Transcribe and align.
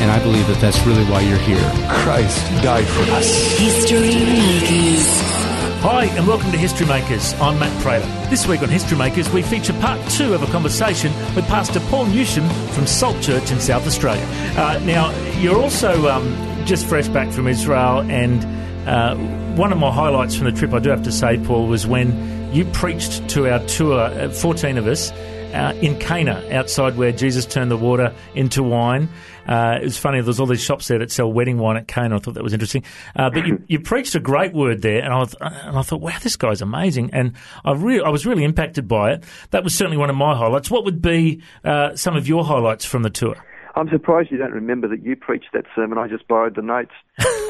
And 0.00 0.10
I 0.10 0.22
believe 0.22 0.46
that 0.48 0.60
that's 0.60 0.80
really 0.86 1.04
why 1.04 1.20
you're 1.20 1.38
here. 1.38 1.70
Christ 1.88 2.44
died 2.62 2.86
for 2.86 3.02
us. 3.12 3.58
History 3.58 4.14
Makers. 4.24 5.34
Hi, 5.82 6.06
and 6.16 6.26
welcome 6.26 6.50
to 6.50 6.56
History 6.56 6.86
Makers. 6.86 7.34
I'm 7.34 7.58
Matt 7.58 7.82
Prater. 7.82 8.06
This 8.30 8.46
week 8.46 8.62
on 8.62 8.70
History 8.70 8.96
Makers, 8.96 9.30
we 9.30 9.42
feature 9.42 9.74
part 9.74 10.00
two 10.10 10.32
of 10.32 10.42
a 10.42 10.46
conversation 10.46 11.12
with 11.34 11.46
Pastor 11.46 11.78
Paul 11.90 12.06
Newsham 12.06 12.50
from 12.72 12.86
Salt 12.86 13.20
Church 13.22 13.50
in 13.50 13.60
South 13.60 13.86
Australia. 13.86 14.24
Uh, 14.56 14.80
now, 14.84 15.10
you're 15.40 15.60
also 15.60 16.08
um, 16.08 16.34
just 16.64 16.86
fresh 16.86 17.08
back 17.08 17.30
from 17.30 17.46
Israel, 17.46 18.00
and 18.10 18.44
uh, 18.88 19.14
one 19.56 19.72
of 19.72 19.78
my 19.78 19.92
highlights 19.92 20.34
from 20.34 20.46
the 20.46 20.52
trip, 20.52 20.72
I 20.72 20.78
do 20.78 20.90
have 20.90 21.02
to 21.02 21.12
say, 21.12 21.38
Paul, 21.38 21.66
was 21.66 21.86
when 21.86 22.52
you 22.52 22.64
preached 22.64 23.28
to 23.30 23.48
our 23.52 23.58
tour, 23.66 24.00
uh, 24.00 24.30
14 24.30 24.78
of 24.78 24.86
us, 24.86 25.12
uh, 25.54 25.72
in 25.80 25.98
Cana, 25.98 26.44
outside 26.50 26.96
where 26.96 27.12
Jesus 27.12 27.46
turned 27.46 27.70
the 27.70 27.76
water 27.76 28.14
into 28.34 28.62
wine. 28.62 29.08
Uh, 29.46 29.78
it 29.80 29.84
was 29.84 29.98
funny, 29.98 30.20
there's 30.20 30.40
all 30.40 30.46
these 30.46 30.62
shops 30.62 30.88
there 30.88 30.98
that 30.98 31.12
sell 31.12 31.32
wedding 31.32 31.58
wine 31.58 31.76
at 31.76 31.86
Cana. 31.86 32.16
I 32.16 32.18
thought 32.18 32.34
that 32.34 32.42
was 32.42 32.52
interesting. 32.52 32.82
Uh, 33.14 33.30
but 33.30 33.46
you, 33.46 33.62
you 33.68 33.80
preached 33.80 34.14
a 34.14 34.20
great 34.20 34.52
word 34.52 34.82
there, 34.82 35.02
and 35.02 35.12
I, 35.12 35.18
was, 35.18 35.34
and 35.40 35.78
I 35.78 35.82
thought, 35.82 36.00
wow, 36.00 36.16
this 36.22 36.36
guy's 36.36 36.62
amazing. 36.62 37.10
And 37.12 37.34
I, 37.64 37.72
re- 37.72 38.02
I 38.02 38.08
was 38.08 38.26
really 38.26 38.44
impacted 38.44 38.88
by 38.88 39.12
it. 39.12 39.24
That 39.50 39.64
was 39.64 39.74
certainly 39.74 39.96
one 39.96 40.10
of 40.10 40.16
my 40.16 40.36
highlights. 40.36 40.70
What 40.70 40.84
would 40.84 41.00
be 41.00 41.42
uh, 41.64 41.94
some 41.94 42.16
of 42.16 42.26
your 42.26 42.44
highlights 42.44 42.84
from 42.84 43.02
the 43.02 43.10
tour? 43.10 43.36
I'm 43.76 43.88
surprised 43.88 44.30
you 44.30 44.38
don't 44.38 44.52
remember 44.52 44.88
that 44.88 45.02
you 45.02 45.16
preached 45.16 45.48
that 45.52 45.64
sermon. 45.74 45.98
I 45.98 46.06
just 46.06 46.28
borrowed 46.28 46.54
the 46.54 46.62
notes. 46.62 46.92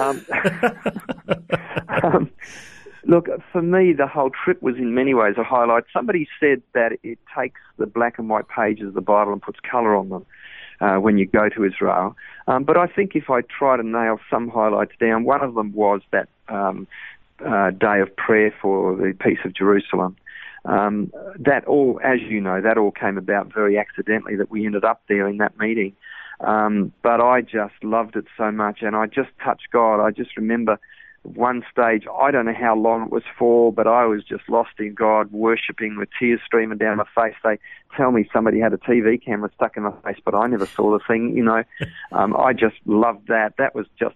Um, 0.00 0.26
um, 2.02 2.30
look, 3.06 3.28
for 3.52 3.62
me, 3.62 3.92
the 3.92 4.06
whole 4.06 4.30
trip 4.30 4.62
was 4.62 4.76
in 4.76 4.94
many 4.94 5.14
ways 5.14 5.34
a 5.38 5.44
highlight. 5.44 5.84
Somebody 5.92 6.28
said 6.40 6.62
that 6.74 6.92
it 7.02 7.18
takes 7.36 7.60
the 7.78 7.86
black 7.86 8.18
and 8.18 8.28
white 8.28 8.48
pages 8.48 8.88
of 8.88 8.94
the 8.94 9.00
Bible 9.00 9.32
and 9.32 9.42
puts 9.42 9.58
colour 9.60 9.94
on 9.96 10.08
them. 10.08 10.26
Uh, 10.80 10.96
when 10.96 11.16
you 11.16 11.24
go 11.24 11.48
to 11.48 11.64
Israel. 11.64 12.16
Um, 12.48 12.64
but 12.64 12.76
I 12.76 12.88
think 12.88 13.12
if 13.14 13.30
I 13.30 13.42
try 13.42 13.76
to 13.76 13.84
nail 13.84 14.18
some 14.28 14.48
highlights 14.48 14.92
down, 14.98 15.22
one 15.22 15.40
of 15.40 15.54
them 15.54 15.72
was 15.72 16.00
that 16.10 16.28
um, 16.48 16.88
uh, 17.38 17.70
day 17.70 18.00
of 18.00 18.14
prayer 18.16 18.52
for 18.60 18.96
the 18.96 19.14
peace 19.18 19.38
of 19.44 19.54
Jerusalem. 19.54 20.16
Um, 20.64 21.12
that 21.38 21.64
all, 21.66 22.00
as 22.02 22.20
you 22.22 22.40
know, 22.40 22.60
that 22.60 22.76
all 22.76 22.90
came 22.90 23.18
about 23.18 23.54
very 23.54 23.78
accidentally 23.78 24.34
that 24.36 24.50
we 24.50 24.66
ended 24.66 24.84
up 24.84 25.02
there 25.08 25.28
in 25.28 25.36
that 25.38 25.56
meeting. 25.58 25.94
Um, 26.40 26.92
but 27.02 27.20
I 27.20 27.42
just 27.42 27.74
loved 27.82 28.16
it 28.16 28.24
so 28.36 28.50
much, 28.50 28.78
and 28.82 28.96
I 28.96 29.06
just 29.06 29.30
touched 29.42 29.68
God. 29.72 30.04
I 30.04 30.10
just 30.10 30.36
remember 30.36 30.80
one 31.24 31.64
stage, 31.72 32.04
I 32.20 32.30
don't 32.30 32.46
know 32.46 32.54
how 32.54 32.76
long 32.76 33.04
it 33.04 33.10
was 33.10 33.22
for, 33.38 33.72
but 33.72 33.86
I 33.86 34.04
was 34.04 34.22
just 34.22 34.48
lost 34.48 34.72
in 34.78 34.94
God, 34.94 35.32
worshipping 35.32 35.96
with 35.98 36.10
tears 36.18 36.40
streaming 36.44 36.78
down 36.78 36.98
my 36.98 37.06
face. 37.14 37.34
They 37.42 37.58
tell 37.96 38.12
me 38.12 38.28
somebody 38.32 38.60
had 38.60 38.72
a 38.72 38.76
TV 38.78 39.22
camera 39.24 39.50
stuck 39.54 39.76
in 39.76 39.84
my 39.84 39.94
face, 40.04 40.20
but 40.24 40.34
I 40.34 40.46
never 40.46 40.66
saw 40.66 40.96
the 40.96 41.04
thing, 41.06 41.36
you 41.36 41.44
know. 41.44 41.64
Um, 42.12 42.36
I 42.36 42.52
just 42.52 42.76
loved 42.86 43.26
that. 43.26 43.54
That 43.58 43.74
was 43.74 43.86
just 43.98 44.14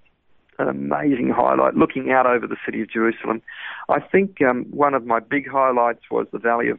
an 0.59 0.69
amazing 0.69 1.31
highlight, 1.31 1.75
looking 1.75 2.13
out 2.13 2.27
over 2.27 2.47
the 2.47 2.57
city 2.65 2.81
of 2.81 2.91
Jerusalem. 2.91 3.43
I 3.89 3.99
think 3.99 4.41
um, 4.41 4.67
one 4.71 4.95
of 4.95 5.05
my 5.05 5.19
big 5.19 5.49
highlights 5.49 6.03
was 6.11 6.29
the 6.31 6.39
Valley 6.39 6.69
of 6.69 6.79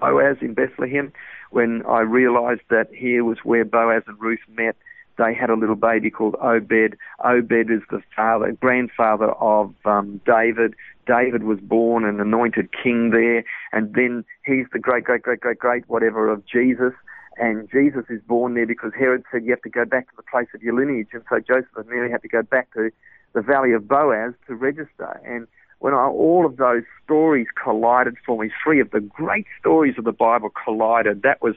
Boaz 0.00 0.38
in 0.40 0.54
Bethlehem, 0.54 1.12
when 1.50 1.82
I 1.86 2.00
realized 2.00 2.62
that 2.70 2.88
here 2.92 3.24
was 3.24 3.38
where 3.44 3.64
Boaz 3.64 4.02
and 4.06 4.20
Ruth 4.20 4.40
met 4.48 4.76
they 5.18 5.34
had 5.34 5.50
a 5.50 5.54
little 5.54 5.76
baby 5.76 6.10
called 6.10 6.36
Obed. 6.40 6.96
Obed 7.24 7.70
is 7.70 7.82
the 7.90 8.02
father, 8.14 8.52
grandfather 8.52 9.32
of 9.32 9.74
um, 9.84 10.20
David. 10.26 10.74
David 11.06 11.44
was 11.44 11.58
born 11.60 12.04
and 12.04 12.20
anointed 12.20 12.68
king 12.72 13.10
there, 13.10 13.44
and 13.72 13.94
then 13.94 14.24
he's 14.44 14.66
the 14.72 14.78
great, 14.78 15.04
great, 15.04 15.22
great, 15.22 15.40
great, 15.40 15.58
great 15.58 15.88
whatever 15.88 16.30
of 16.30 16.44
Jesus. 16.46 16.92
And 17.38 17.70
Jesus 17.70 18.04
is 18.08 18.20
born 18.22 18.54
there 18.54 18.66
because 18.66 18.92
Herod 18.98 19.22
said 19.30 19.44
you 19.44 19.50
have 19.50 19.62
to 19.62 19.70
go 19.70 19.84
back 19.84 20.08
to 20.10 20.16
the 20.16 20.22
place 20.22 20.48
of 20.54 20.62
your 20.62 20.74
lineage, 20.74 21.08
and 21.12 21.22
so 21.28 21.38
Joseph 21.38 21.76
and 21.76 21.88
Mary 21.88 22.10
had 22.10 22.22
to 22.22 22.28
go 22.28 22.42
back 22.42 22.72
to 22.74 22.90
the 23.34 23.42
valley 23.42 23.72
of 23.72 23.86
Boaz 23.86 24.32
to 24.46 24.54
register. 24.54 25.20
And 25.24 25.46
when 25.78 25.92
I, 25.92 26.06
all 26.06 26.46
of 26.46 26.56
those 26.56 26.84
stories 27.04 27.46
collided 27.62 28.16
for 28.24 28.42
me, 28.42 28.50
three 28.64 28.80
of 28.80 28.90
the 28.90 29.00
great 29.00 29.46
stories 29.60 29.94
of 29.98 30.04
the 30.04 30.12
Bible 30.12 30.50
collided. 30.64 31.22
That 31.22 31.42
was 31.42 31.54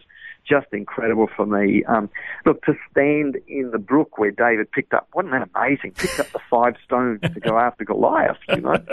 just 0.49 0.67
incredible 0.71 1.29
for 1.35 1.45
me. 1.45 1.83
Um, 1.85 2.09
look, 2.45 2.63
to 2.65 2.73
stand 2.91 3.37
in 3.47 3.71
the 3.71 3.77
brook 3.77 4.17
where 4.17 4.31
David 4.31 4.71
picked 4.71 4.93
up, 4.93 5.07
wasn't 5.13 5.33
that 5.33 5.49
amazing? 5.53 5.91
Picked 5.91 6.19
up 6.19 6.31
the 6.31 6.39
five 6.49 6.75
stones 6.83 7.21
to 7.21 7.39
go 7.39 7.57
after 7.59 7.85
Goliath, 7.85 8.37
you 8.49 8.61
know. 8.61 8.77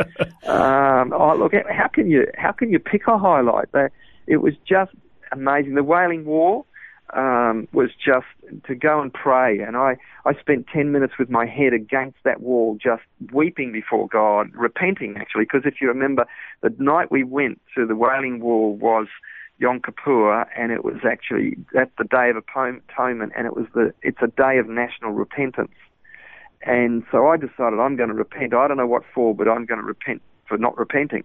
Um, 0.47 1.13
oh, 1.13 1.35
look, 1.37 1.53
how 1.69 1.89
can 1.89 2.09
you 2.09 2.27
how 2.37 2.53
can 2.53 2.71
you 2.71 2.79
pick 2.79 3.09
a 3.09 3.19
highlight? 3.19 3.73
That 3.73 3.91
it 4.29 4.37
was 4.37 4.55
just 4.67 4.93
amazing. 5.33 5.75
The 5.75 5.83
Wailing 5.83 6.25
Wall 6.25 6.67
um, 7.15 7.67
was 7.73 7.91
just 7.95 8.27
to 8.67 8.75
go 8.75 9.01
and 9.01 9.13
pray, 9.13 9.59
and 9.59 9.77
I 9.77 9.97
I 10.25 10.35
spent 10.35 10.67
ten 10.73 10.93
minutes 10.93 11.15
with 11.19 11.31
my 11.31 11.47
head 11.47 11.73
against 11.73 12.19
that 12.25 12.41
wall, 12.41 12.79
just 12.81 13.03
weeping 13.33 13.73
before 13.73 14.07
God, 14.09 14.51
repenting 14.55 15.17
actually, 15.17 15.45
because 15.45 15.63
if 15.65 15.81
you 15.81 15.89
remember, 15.89 16.27
the 16.63 16.75
night 16.79 17.11
we 17.11 17.25
went 17.25 17.61
to 17.77 17.87
the 17.87 17.97
Wailing 17.97 18.41
Wall 18.41 18.75
was 18.75 19.09
Yom 19.59 19.81
Kippur, 19.81 20.43
and 20.57 20.71
it 20.71 20.85
was 20.85 20.97
actually 21.09 21.57
that's 21.73 21.91
the 21.99 22.05
day 22.05 22.31
of 22.31 22.37
atonement, 22.37 23.33
and 23.37 23.47
it 23.47 23.57
was 23.57 23.67
the 23.75 23.93
it's 24.03 24.19
a 24.23 24.29
day 24.29 24.59
of 24.59 24.69
national 24.69 25.13
repentance. 25.13 25.73
And 26.63 27.05
so 27.13 27.29
I 27.29 27.37
decided 27.37 27.79
I'm 27.79 27.97
going 27.97 28.09
to 28.09 28.15
repent. 28.15 28.53
I 28.53 28.67
don't 28.69 28.77
know 28.77 28.87
what 28.87 29.05
for, 29.15 29.35
but 29.35 29.49
I'm 29.49 29.67
going 29.67 29.81
to 29.81 29.87
repent 29.87 30.21
for 30.49 30.59
not 30.59 30.77
repenting. 30.77 31.25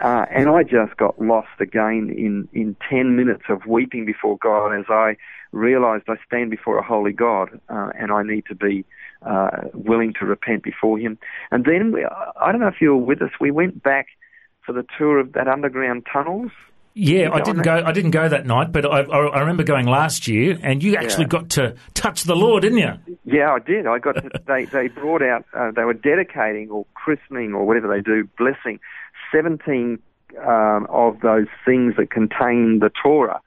Uh, 0.00 0.24
and 0.30 0.48
I 0.48 0.62
just 0.62 0.96
got 0.96 1.20
lost 1.20 1.48
again 1.58 2.14
in, 2.16 2.48
in 2.52 2.76
10 2.88 3.16
minutes 3.16 3.44
of 3.48 3.66
weeping 3.66 4.06
before 4.06 4.38
God 4.38 4.72
as 4.72 4.84
I 4.88 5.16
realized 5.50 6.04
I 6.08 6.14
stand 6.24 6.50
before 6.50 6.78
a 6.78 6.84
holy 6.84 7.12
God 7.12 7.60
uh, 7.68 7.90
and 7.98 8.12
I 8.12 8.22
need 8.22 8.44
to 8.46 8.54
be 8.54 8.84
uh, 9.22 9.62
willing 9.74 10.14
to 10.20 10.26
repent 10.26 10.62
before 10.62 10.98
Him. 10.98 11.18
And 11.50 11.64
then, 11.64 11.90
we, 11.90 12.04
I 12.04 12.52
don't 12.52 12.60
know 12.60 12.68
if 12.68 12.80
you 12.80 12.94
were 12.94 13.04
with 13.04 13.22
us, 13.22 13.30
we 13.40 13.50
went 13.50 13.82
back 13.82 14.06
for 14.64 14.72
the 14.72 14.84
tour 14.96 15.18
of 15.18 15.32
that 15.32 15.48
underground 15.48 16.06
tunnels 16.12 16.52
yeah, 16.98 17.30
I 17.32 17.40
didn't 17.42 17.62
go. 17.62 17.82
I 17.84 17.92
didn't 17.92 18.10
go 18.10 18.28
that 18.28 18.44
night, 18.44 18.72
but 18.72 18.84
I, 18.84 19.02
I 19.02 19.38
remember 19.40 19.62
going 19.62 19.86
last 19.86 20.26
year, 20.26 20.58
and 20.62 20.82
you 20.82 20.96
actually 20.96 21.24
Yeah. 21.24 21.28
got 21.28 21.50
to 21.50 21.76
touch 21.94 22.24
the 22.24 22.34
Torah, 22.34 22.60
didn't 22.60 22.78
you? 22.78 22.92
Yeah, 23.24 23.52
I 23.52 23.60
did. 23.60 23.86
I 23.86 23.98
got 23.98 24.16
to, 24.16 24.30
they 24.46 24.64
they 24.64 24.88
brought 24.88 25.22
out 25.22 25.44
uh, 25.54 25.70
they 25.70 25.84
were 25.84 25.94
dedicating 25.94 26.70
or 26.70 26.86
christening 26.94 27.54
or 27.54 27.64
whatever 27.64 27.86
they 27.86 28.00
do, 28.00 28.28
blessing 28.36 28.80
seventeen 29.32 30.00
um, 30.44 30.86
of 30.90 31.20
those 31.20 31.46
things 31.64 31.94
that 31.96 32.10
contain 32.10 32.80
the 32.80 32.90
Torah. 33.00 33.40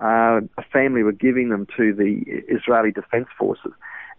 Uh, 0.00 0.42
a 0.58 0.62
family 0.70 1.02
were 1.02 1.12
giving 1.12 1.48
them 1.48 1.66
to 1.76 1.94
the 1.94 2.22
Israeli 2.48 2.92
Defense 2.92 3.28
Forces, 3.38 3.72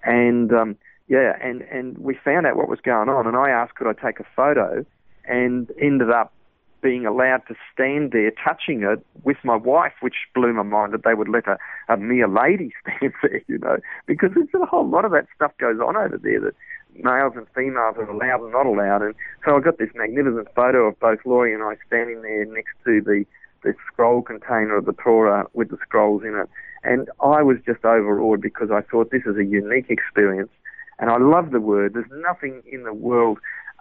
and 0.04 0.52
um, 0.52 0.76
yeah, 1.08 1.34
and 1.42 1.62
and 1.62 1.98
we 2.00 2.18
found 2.26 2.48
out 2.48 2.56
what 2.58 2.68
was 2.68 2.80
going 2.82 3.08
on, 3.08 3.28
and 3.28 3.38
I 3.38 3.52
asked 3.52 3.76
could 3.76 3.88
I 3.88 3.94
take 3.94 4.20
a 4.20 4.26
photo, 4.36 4.84
and 5.26 5.70
ended 5.80 6.10
up 6.10 6.34
being 6.82 7.06
allowed 7.06 7.42
to 7.48 7.56
stand 7.74 8.12
there 8.12 8.32
touching 8.32 8.84
it 8.84 9.06
with 9.24 9.38
my 9.44 9.56
wife, 9.56 9.94
which 10.02 10.16
blew 10.34 10.54
my 10.54 10.64
mind 10.64 10.94
that 10.94 11.04
they 11.04 11.14
would 11.14 11.30
let 11.30 11.48
a, 11.48 11.58
a 11.88 11.98
mere 11.98 12.28
lady 12.28 12.72
stand 12.82 13.14
there, 13.22 13.42
you 13.48 13.58
know, 13.60 13.78
because 14.06 14.32
there's 14.36 14.48
a 14.62 14.66
whole 14.66 14.88
lot 14.88 15.06
of 15.06 15.12
that 15.12 15.28
stuff 15.36 15.52
goes 15.58 15.80
on 15.80 15.98
over 15.98 16.18
there 16.18 16.40
that 16.42 16.56
males 17.04 17.34
and 17.36 17.48
females 17.56 17.96
are 17.98 18.10
allowed 18.10 18.44
and 18.44 18.52
not 18.52 18.66
allowed. 18.66 19.02
And 19.02 19.16
so 19.46 19.58
I 19.58 19.60
got 19.60 19.78
this 19.78 19.90
magnificent 19.96 20.48
photo 20.56 20.88
of 20.88 21.00
both 21.00 21.20
Laurie 21.26 21.54
and 21.54 21.64
I 21.64 21.76
standing 21.88 22.22
there 22.22 22.46
next 22.46 22.74
to 22.86 23.02
the, 23.02 23.26
the 23.64 23.74
scroll 23.88 24.22
container 24.22 24.78
of 24.78 24.86
the 24.86 24.94
Torah 24.94 25.46
with 25.54 25.70
the 25.70 25.78
scrolls 25.82 26.24
in 26.24 26.36
it. 26.36 26.50
And 26.84 27.10
I 27.22 27.42
was 27.44 27.58
just 27.66 27.84
overawed 27.84 28.42
because 28.42 28.70
I 28.72 28.82
thought 28.82 29.12
this 29.12 29.24
is 29.26 29.38
a 29.38 29.44
unique 29.44 29.90
experience. 29.90 30.52
And 30.98 31.10
I 31.10 31.18
love 31.18 31.52
the 31.52 31.62
Word. 31.62 31.94
There's 31.94 32.06
nothing 32.12 32.62
in 32.70 32.84
the 32.84 32.94
world 32.94 33.40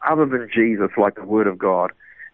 other 0.09 0.27
than 0.27 0.49
Jesus 0.53 0.91
like 0.97 1.17
the 1.17 1.25
Word 1.25 1.47
of 1.47 1.59
God 1.59 1.93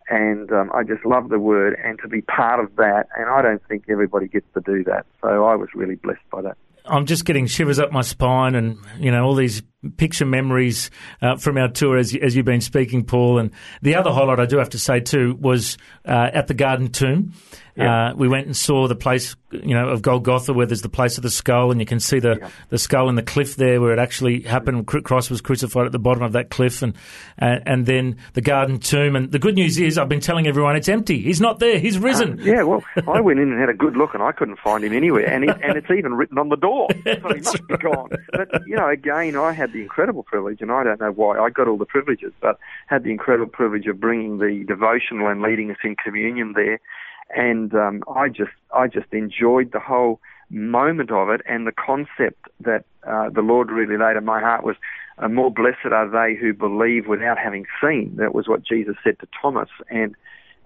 and 0.09 0.51
um, 0.53 0.71
I 0.75 0.83
just 0.83 1.05
love 1.05 1.29
the 1.29 1.39
word 1.39 1.79
and 1.83 1.99
to 2.01 2.09
be 2.09 2.23
part 2.23 2.63
of 2.63 2.77
that. 2.77 3.09
And 3.17 3.29
I 3.29 3.43
don't 3.43 3.63
think 3.69 3.85
everybody 3.89 4.29
gets 4.29 4.47
to 4.55 4.61
do 4.61 4.85
that, 4.85 5.07
so 5.23 5.45
I 5.45 5.55
was 5.57 5.69
really 5.75 5.97
blessed 5.97 6.29
by 6.31 6.43
that. 6.43 6.57
I'm 6.87 7.07
just 7.07 7.25
getting 7.25 7.47
shivers 7.47 7.79
up 7.79 7.93
my 7.93 8.03
spine, 8.03 8.55
and 8.55 8.79
you 8.99 9.11
know 9.11 9.25
all 9.25 9.35
these 9.35 9.63
picture 9.97 10.27
memories 10.27 10.91
uh, 11.23 11.37
from 11.37 11.59
our 11.59 11.69
tour 11.69 11.97
as, 11.97 12.15
as 12.15 12.35
you've 12.37 12.45
been 12.45 12.61
speaking, 12.61 13.05
Paul. 13.05 13.39
And 13.39 13.51
the 13.83 13.95
other 13.97 14.11
highlight 14.13 14.41
I 14.41 14.47
do 14.47 14.59
have 14.59 14.71
to 14.71 14.79
say 14.79 15.01
too 15.01 15.37
was 15.41 15.79
uh, 16.07 16.31
at 16.33 16.47
the 16.47 16.55
Garden 16.55 16.89
Tomb. 16.89 17.33
Yeah. 17.77 18.11
Uh, 18.11 18.15
we 18.15 18.29
went 18.29 18.47
and 18.47 18.57
saw 18.57 18.87
the 18.87 18.95
place, 18.95 19.35
you 19.51 19.75
know, 19.75 19.89
of 19.89 20.01
Golgotha, 20.01 20.53
where 20.53 20.65
there's 20.65 20.83
the 20.83 20.89
place 20.89 21.17
of 21.17 21.25
the 21.25 21.31
skull, 21.31 21.73
and 21.73 21.81
you 21.81 21.87
can 21.87 21.99
see 21.99 22.21
the, 22.21 22.39
Yeah. 22.41 22.49
the 22.69 22.79
skull 22.79 23.09
in 23.09 23.17
the 23.17 23.23
cliff 23.23 23.57
there, 23.57 23.81
where 23.81 23.93
it 23.93 23.99
actually 23.99 24.43
happened. 24.43 24.87
Christ 24.87 25.29
was 25.29 25.41
crucified 25.41 25.85
at 25.85 25.91
the 25.91 25.99
bottom 25.99 26.23
of 26.23 26.35
that 26.35 26.51
cliff, 26.51 26.83
and 26.83 26.95
uh, 27.43 27.57
and 27.67 27.85
then 27.85 28.19
the 28.35 28.43
Garden 28.43 28.79
Tomb. 28.79 29.17
And 29.17 29.33
the 29.33 29.41
good 29.41 29.57
news 29.57 29.77
is, 29.81 29.99
I've 29.99 30.09
been 30.09 30.21
telling 30.21 30.47
everyone 30.47 30.77
it's 30.77 30.89
empty. 30.89 31.21
He's 31.21 31.41
not 31.41 31.59
there. 31.59 31.81
He's 31.81 31.99
risen. 31.99 32.39
Yeah, 32.43 32.63
well, 32.63 32.85
I 33.09 33.21
went 33.21 33.41
in 33.41 33.51
and 33.51 33.59
had 33.59 33.71
a 33.71 33.75
good 33.75 33.97
look, 33.97 34.15
and 34.15 34.23
I 34.23 34.31
couldn't 34.31 34.61
find 34.61 34.85
him 34.85 34.93
anywhere, 34.93 35.27
and 35.27 35.43
it, 35.43 35.57
and 35.61 35.77
it's 35.77 35.91
even 35.91 36.15
written 36.15 36.39
on 36.39 36.51
the 36.51 36.57
door, 36.57 36.87
so 37.05 37.29
he 37.35 37.41
must 37.41 37.67
be 37.67 37.77
gone. 37.79 38.09
But 38.31 38.51
you 38.69 38.77
know, 38.77 38.89
again, 38.89 39.35
I 39.35 39.51
had 39.51 39.73
the 39.75 39.83
incredible 39.83 40.23
privilege, 40.23 40.63
and 40.63 40.73
I 40.73 40.85
don't 40.85 41.01
know 41.01 41.11
why 41.11 41.39
I 41.39 41.51
got 41.51 41.69
all 41.69 41.77
the 41.77 41.85
privileges, 41.85 42.33
but 42.41 42.59
had 42.87 43.05
the 43.05 43.11
incredible 43.11 43.51
privilege 43.51 43.87
of 43.87 44.01
bringing 44.01 44.39
the 44.39 44.65
devotional 44.67 45.29
and 45.29 45.43
leading 45.43 45.71
us 45.71 45.77
in 45.85 45.97
communion 45.97 46.55
there, 46.55 46.81
and 47.37 47.75
um, 47.75 48.03
I 48.15 48.29
just 48.29 48.53
I 48.75 48.87
just 48.87 49.13
enjoyed 49.13 49.73
the 49.73 49.81
whole 49.81 50.21
moment 50.49 51.11
of 51.11 51.29
it, 51.29 51.43
and 51.47 51.67
the 51.67 51.73
concept 51.73 52.49
that 52.61 52.85
uh, 53.07 53.29
the 53.29 53.43
Lord 53.43 53.71
really 53.71 53.99
laid 53.99 54.17
in 54.17 54.25
my 54.25 54.41
heart 54.41 54.65
was. 54.65 54.77
Uh, 55.17 55.29
more 55.29 55.49
blessed 55.49 55.93
are 55.93 56.11
they 56.11 56.35
who 56.35 56.53
believe 56.53 57.07
without 57.07 57.39
having 57.39 57.67
seen. 57.81 58.17
That 58.17 58.35
was 58.35 58.49
what 58.49 58.65
Jesus 58.65 58.97
said 59.05 59.17
to 59.21 59.29
Thomas, 59.41 59.69
and 59.89 60.17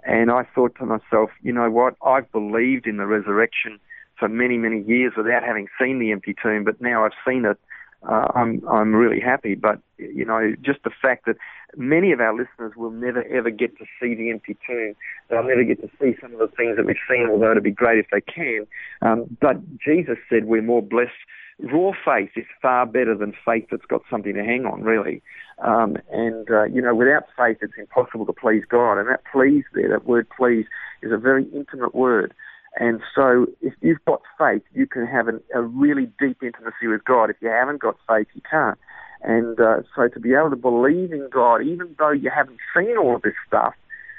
and 0.05 0.31
I 0.31 0.45
thought 0.55 0.75
to 0.77 0.87
myself, 0.87 1.29
you 1.43 1.53
know 1.53 1.71
what? 1.71 1.97
I've 2.03 2.33
believed 2.33 2.87
in 2.87 2.97
the 2.97 3.05
resurrection 3.05 3.79
for 4.19 4.29
many, 4.29 4.57
many 4.57 4.83
years 4.83 5.13
without 5.17 5.43
having 5.43 5.69
seen 5.81 5.99
the 5.99 6.13
empty 6.13 6.35
tomb, 6.43 6.65
but 6.65 6.81
now 6.81 7.05
I've 7.05 7.13
seen 7.27 7.45
it. 7.45 7.59
Uh, 8.07 8.29
I'm 8.35 8.63
I'm 8.69 8.95
really 8.95 9.21
happy. 9.21 9.55
But 9.55 9.81
you 9.99 10.25
know, 10.25 10.55
just 10.63 10.83
the 10.85 10.91
fact 10.91 11.27
that 11.27 11.37
many 11.77 12.13
of 12.13 12.21
our 12.21 12.33
listeners 12.33 12.73
will 12.77 12.91
never 12.91 13.25
ever 13.25 13.51
get 13.51 13.77
to 13.79 13.85
see 14.01 14.15
the 14.15 14.31
empty 14.31 14.57
tomb. 14.67 14.95
They'll 15.29 15.43
never 15.43 15.65
get 15.65 15.81
to 15.83 15.91
see 16.01 16.17
some 16.21 16.33
of 16.33 16.39
the 16.39 16.55
things 16.57 16.77
that 16.77 16.87
we've 16.87 16.97
seen, 17.09 17.29
although 17.31 17.51
it'd 17.51 17.63
be 17.63 17.71
great 17.71 17.99
if 17.99 18.07
they 18.13 18.21
can. 18.21 18.67
Um, 19.03 19.37
but 19.41 19.57
Jesus 19.79 20.17
said 20.29 20.45
we're 20.45 20.63
more 20.63 20.83
blessed. 20.83 21.11
Raw 21.61 21.91
faith 22.05 22.31
is 22.37 22.47
far 22.63 22.87
better 22.87 23.17
than 23.17 23.35
faith 23.45 23.67
that's 23.71 23.85
got 23.85 24.03
something 24.09 24.35
to 24.35 24.45
hang 24.45 24.65
on, 24.65 24.83
really. 24.83 25.23
Um, 25.59 25.97
and 26.13 26.49
uh, 26.49 26.65
you 26.65 26.81
know, 26.81 26.95
without 26.95 27.25
faith, 27.37 27.59
it's 27.63 27.73
impossible 27.77 28.27
to 28.27 28.33
please 28.33 28.63
God. 28.69 28.99
And 28.99 29.09
that 29.09 29.23
please 29.33 29.65
there, 29.75 29.89
that 29.89 30.07
word 30.07 30.29
please, 30.37 30.67
is 31.03 31.11
a 31.11 31.17
very 31.17 31.47
intimate 31.53 31.97
word. 31.97 32.33
And 32.79 33.01
so, 33.13 33.47
if 33.61 33.75
you've 33.81 34.05
got 34.07 34.23
faith, 34.39 34.63
you 34.73 34.87
can 34.87 35.05
have 35.05 35.27
an, 35.27 35.41
a 35.53 35.61
really 35.63 36.07
deep 36.21 36.43
intimacy 36.43 36.87
with 36.87 37.05
God. 37.05 37.29
If 37.29 37.37
you 37.41 37.49
haven't 37.49 37.81
got 37.81 37.97
faith, 38.09 38.29
you 38.35 38.43
can't. 38.49 38.79
And 39.23 39.59
uh, 39.59 39.83
so, 39.97 40.07
to 40.07 40.21
be 40.21 40.33
able 40.35 40.51
to 40.51 40.57
believe 40.57 41.13
in 41.13 41.29
God, 41.29 41.63
even 41.63 41.95
though 41.99 42.13
you 42.13 42.31
haven't 42.31 42.59
seen 42.77 42.97
all 42.97 43.17
of 43.17 43.23
this 43.23 43.35
stuff, 43.49 43.75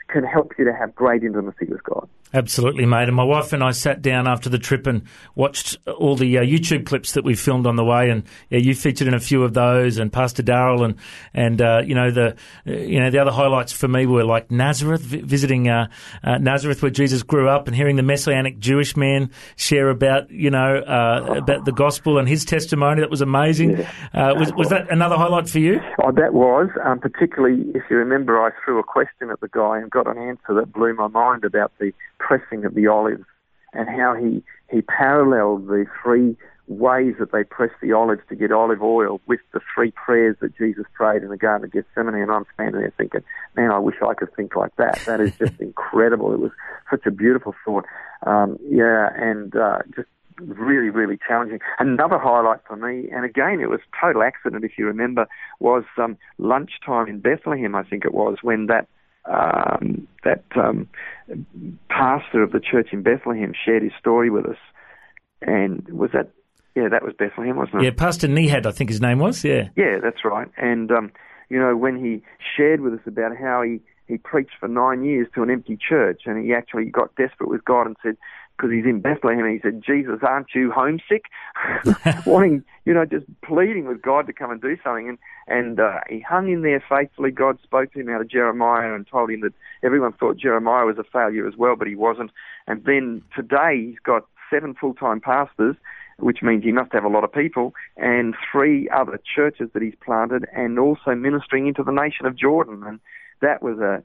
can 0.09 0.25
help 0.25 0.51
you 0.57 0.65
to 0.65 0.73
have 0.73 0.93
great 0.93 1.23
intimacy 1.23 1.65
with 1.69 1.83
God. 1.83 2.09
Absolutely, 2.31 2.85
mate. 2.85 3.07
And 3.07 3.15
my 3.15 3.23
wife 3.23 3.53
and 3.53 3.63
I 3.63 3.71
sat 3.71 4.03
down 4.03 4.27
after 4.27 4.49
the 4.49 4.59
trip 4.59 4.85
and 4.85 5.01
watched 5.33 5.77
all 5.87 6.15
the 6.15 6.37
uh, 6.37 6.41
YouTube 6.43 6.85
clips 6.85 7.13
that 7.13 7.23
we 7.23 7.33
filmed 7.33 7.65
on 7.65 7.75
the 7.75 7.83
way. 7.83 8.11
And 8.11 8.23
yeah, 8.49 8.59
you 8.59 8.75
featured 8.75 9.07
in 9.07 9.15
a 9.15 9.19
few 9.19 9.43
of 9.43 9.55
those, 9.55 9.97
and 9.97 10.13
Pastor 10.13 10.43
Darrell, 10.43 10.83
and 10.83 10.95
and 11.33 11.59
uh, 11.59 11.81
you 11.83 11.95
know 11.95 12.11
the 12.11 12.35
uh, 12.67 12.71
you 12.71 12.99
know 12.99 13.09
the 13.09 13.17
other 13.17 13.31
highlights 13.31 13.71
for 13.71 13.87
me 13.87 14.05
were 14.05 14.23
like 14.23 14.51
Nazareth, 14.51 15.01
vi- 15.01 15.21
visiting 15.21 15.69
uh, 15.69 15.87
uh, 16.23 16.37
Nazareth 16.37 16.83
where 16.83 16.91
Jesus 16.91 17.23
grew 17.23 17.49
up, 17.49 17.67
and 17.67 17.75
hearing 17.75 17.95
the 17.95 18.03
Messianic 18.03 18.59
Jewish 18.59 18.95
man 18.95 19.31
share 19.55 19.89
about 19.89 20.29
you 20.29 20.51
know 20.51 20.77
uh, 20.77 21.33
about 21.37 21.65
the 21.65 21.71
gospel 21.71 22.19
and 22.19 22.27
his 22.27 22.45
testimony. 22.45 23.01
That 23.01 23.09
was 23.09 23.21
amazing. 23.21 23.79
Uh, 24.13 24.35
was 24.37 24.53
was 24.53 24.69
that 24.69 24.91
another 24.91 25.15
highlight 25.15 25.49
for 25.49 25.59
you? 25.59 25.79
Oh, 26.03 26.11
that 26.11 26.33
was, 26.33 26.69
um, 26.85 26.99
particularly 26.99 27.65
if 27.73 27.83
you 27.89 27.97
remember, 27.97 28.39
I 28.39 28.51
threw 28.63 28.77
a 28.77 28.83
question 28.83 29.31
at 29.31 29.39
the 29.41 29.47
guy 29.47 29.79
and 29.79 29.89
got 29.89 30.05
an 30.05 30.17
answer 30.19 30.53
that 30.53 30.71
blew 30.71 30.93
my 30.93 31.07
mind 31.07 31.43
about 31.43 31.71
the 31.79 31.91
pressing 32.19 32.65
of 32.65 32.75
the 32.75 32.87
olives 32.87 33.25
and 33.73 33.87
how 33.87 34.15
he, 34.15 34.43
he 34.69 34.81
paralleled 34.81 35.67
the 35.67 35.85
three 36.01 36.35
ways 36.67 37.15
that 37.19 37.31
they 37.31 37.43
press 37.43 37.71
the 37.81 37.91
olives 37.91 38.21
to 38.29 38.35
get 38.35 38.51
olive 38.51 38.81
oil 38.81 39.19
with 39.25 39.39
the 39.53 39.59
three 39.73 39.91
prayers 39.91 40.35
that 40.39 40.55
Jesus 40.55 40.85
prayed 40.93 41.23
in 41.23 41.29
the 41.29 41.37
Garden 41.37 41.65
of 41.65 41.71
Gethsemane. 41.71 42.21
And 42.21 42.31
I'm 42.31 42.45
standing 42.53 42.81
there 42.81 42.93
thinking, 42.95 43.21
man, 43.55 43.71
I 43.71 43.79
wish 43.79 43.95
I 44.07 44.13
could 44.13 44.33
think 44.35 44.55
like 44.55 44.75
that. 44.77 45.01
That 45.05 45.19
is 45.19 45.35
just 45.37 45.53
incredible. 45.59 46.33
It 46.33 46.39
was 46.39 46.51
such 46.89 47.05
a 47.05 47.11
beautiful 47.11 47.55
thought. 47.65 47.85
Um, 48.25 48.57
yeah, 48.69 49.09
and 49.15 49.55
uh, 49.55 49.79
just 49.95 50.09
really, 50.39 50.89
really 50.89 51.17
challenging. 51.27 51.59
Another 51.79 52.17
highlight 52.17 52.59
for 52.67 52.75
me, 52.75 53.09
and 53.11 53.25
again, 53.25 53.59
it 53.61 53.69
was 53.69 53.79
total 53.99 54.23
accident, 54.23 54.63
if 54.63 54.77
you 54.77 54.85
remember, 54.85 55.27
was 55.59 55.83
um, 55.97 56.17
lunchtime 56.37 57.07
in 57.07 57.19
Bethlehem, 57.19 57.75
I 57.75 57.83
think 57.83 58.05
it 58.05 58.13
was, 58.13 58.37
when 58.41 58.67
that 58.67 58.87
um, 59.25 60.07
that 60.23 60.43
um, 60.55 60.87
pastor 61.89 62.43
of 62.43 62.51
the 62.51 62.59
church 62.59 62.89
in 62.91 63.03
Bethlehem 63.03 63.53
shared 63.65 63.83
his 63.83 63.91
story 63.99 64.29
with 64.29 64.45
us. 64.45 64.57
And 65.41 65.87
was 65.89 66.11
that, 66.13 66.31
yeah, 66.75 66.89
that 66.89 67.03
was 67.03 67.13
Bethlehem, 67.17 67.55
wasn't 67.55 67.81
it? 67.81 67.83
Yeah, 67.85 67.91
Pastor 67.91 68.27
Nehad, 68.27 68.65
I 68.65 68.71
think 68.71 68.89
his 68.89 69.01
name 69.01 69.19
was. 69.19 69.43
Yeah. 69.43 69.69
Yeah, 69.75 69.99
that's 70.01 70.25
right. 70.25 70.49
And 70.57 70.91
um, 70.91 71.11
you 71.49 71.59
know, 71.59 71.75
when 71.75 72.03
he 72.03 72.23
shared 72.55 72.81
with 72.81 72.93
us 72.93 73.05
about 73.05 73.35
how 73.37 73.61
he 73.61 73.79
he 74.07 74.17
preached 74.17 74.53
for 74.59 74.67
nine 74.67 75.03
years 75.03 75.27
to 75.35 75.43
an 75.43 75.51
empty 75.51 75.77
church, 75.77 76.23
and 76.25 76.43
he 76.43 76.53
actually 76.53 76.85
got 76.85 77.15
desperate 77.15 77.49
with 77.49 77.63
God 77.63 77.85
and 77.85 77.95
said, 78.01 78.17
because 78.59 78.73
he's 78.73 78.85
in 78.85 78.99
Bethlehem, 78.99 79.45
and 79.45 79.53
he 79.53 79.59
said, 79.61 79.81
"Jesus, 79.85 80.19
aren't 80.21 80.53
you 80.53 80.71
homesick?" 80.71 81.25
Wanting, 82.25 82.63
you 82.85 82.93
know, 82.93 83.05
just 83.05 83.25
pleading 83.41 83.87
with 83.87 84.01
God 84.01 84.27
to 84.27 84.33
come 84.33 84.51
and 84.51 84.61
do 84.61 84.75
something, 84.83 85.07
and 85.07 85.17
and 85.47 85.79
uh, 85.79 85.99
he 86.09 86.19
hung 86.19 86.51
in 86.51 86.61
there 86.61 86.83
faithfully. 86.87 87.31
God 87.31 87.59
spoke 87.63 87.93
to 87.93 87.99
him 87.99 88.09
out 88.09 88.21
of 88.21 88.29
Jeremiah 88.29 88.93
and 88.93 89.07
told 89.07 89.31
him 89.31 89.41
that 89.41 89.53
everyone 89.83 90.13
thought 90.13 90.37
Jeremiah 90.37 90.85
was 90.85 90.97
a 90.97 91.03
failure 91.03 91.47
as 91.47 91.55
well, 91.55 91.75
but 91.77 91.87
he 91.87 91.95
wasn't. 91.95 92.31
And 92.67 92.83
then 92.83 93.21
today 93.35 93.87
he's 93.87 93.99
got 94.03 94.25
seven 94.49 94.75
full-time 94.75 95.21
pastors 95.21 95.75
which 96.21 96.41
means 96.41 96.63
he 96.63 96.71
must 96.71 96.91
have 96.91 97.03
a 97.03 97.09
lot 97.09 97.23
of 97.23 97.31
people, 97.31 97.73
and 97.95 98.35
three 98.51 98.89
other 98.89 99.19
churches 99.35 99.69
that 99.73 99.81
he's 99.81 99.95
planted, 100.03 100.45
and 100.53 100.77
also 100.77 101.15
ministering 101.15 101.67
into 101.67 101.83
the 101.83 101.91
nation 101.91 102.25
of 102.25 102.35
Jordan. 102.35 102.83
And 102.85 102.99
that 103.41 103.61
was 103.63 103.79
a, 103.79 104.03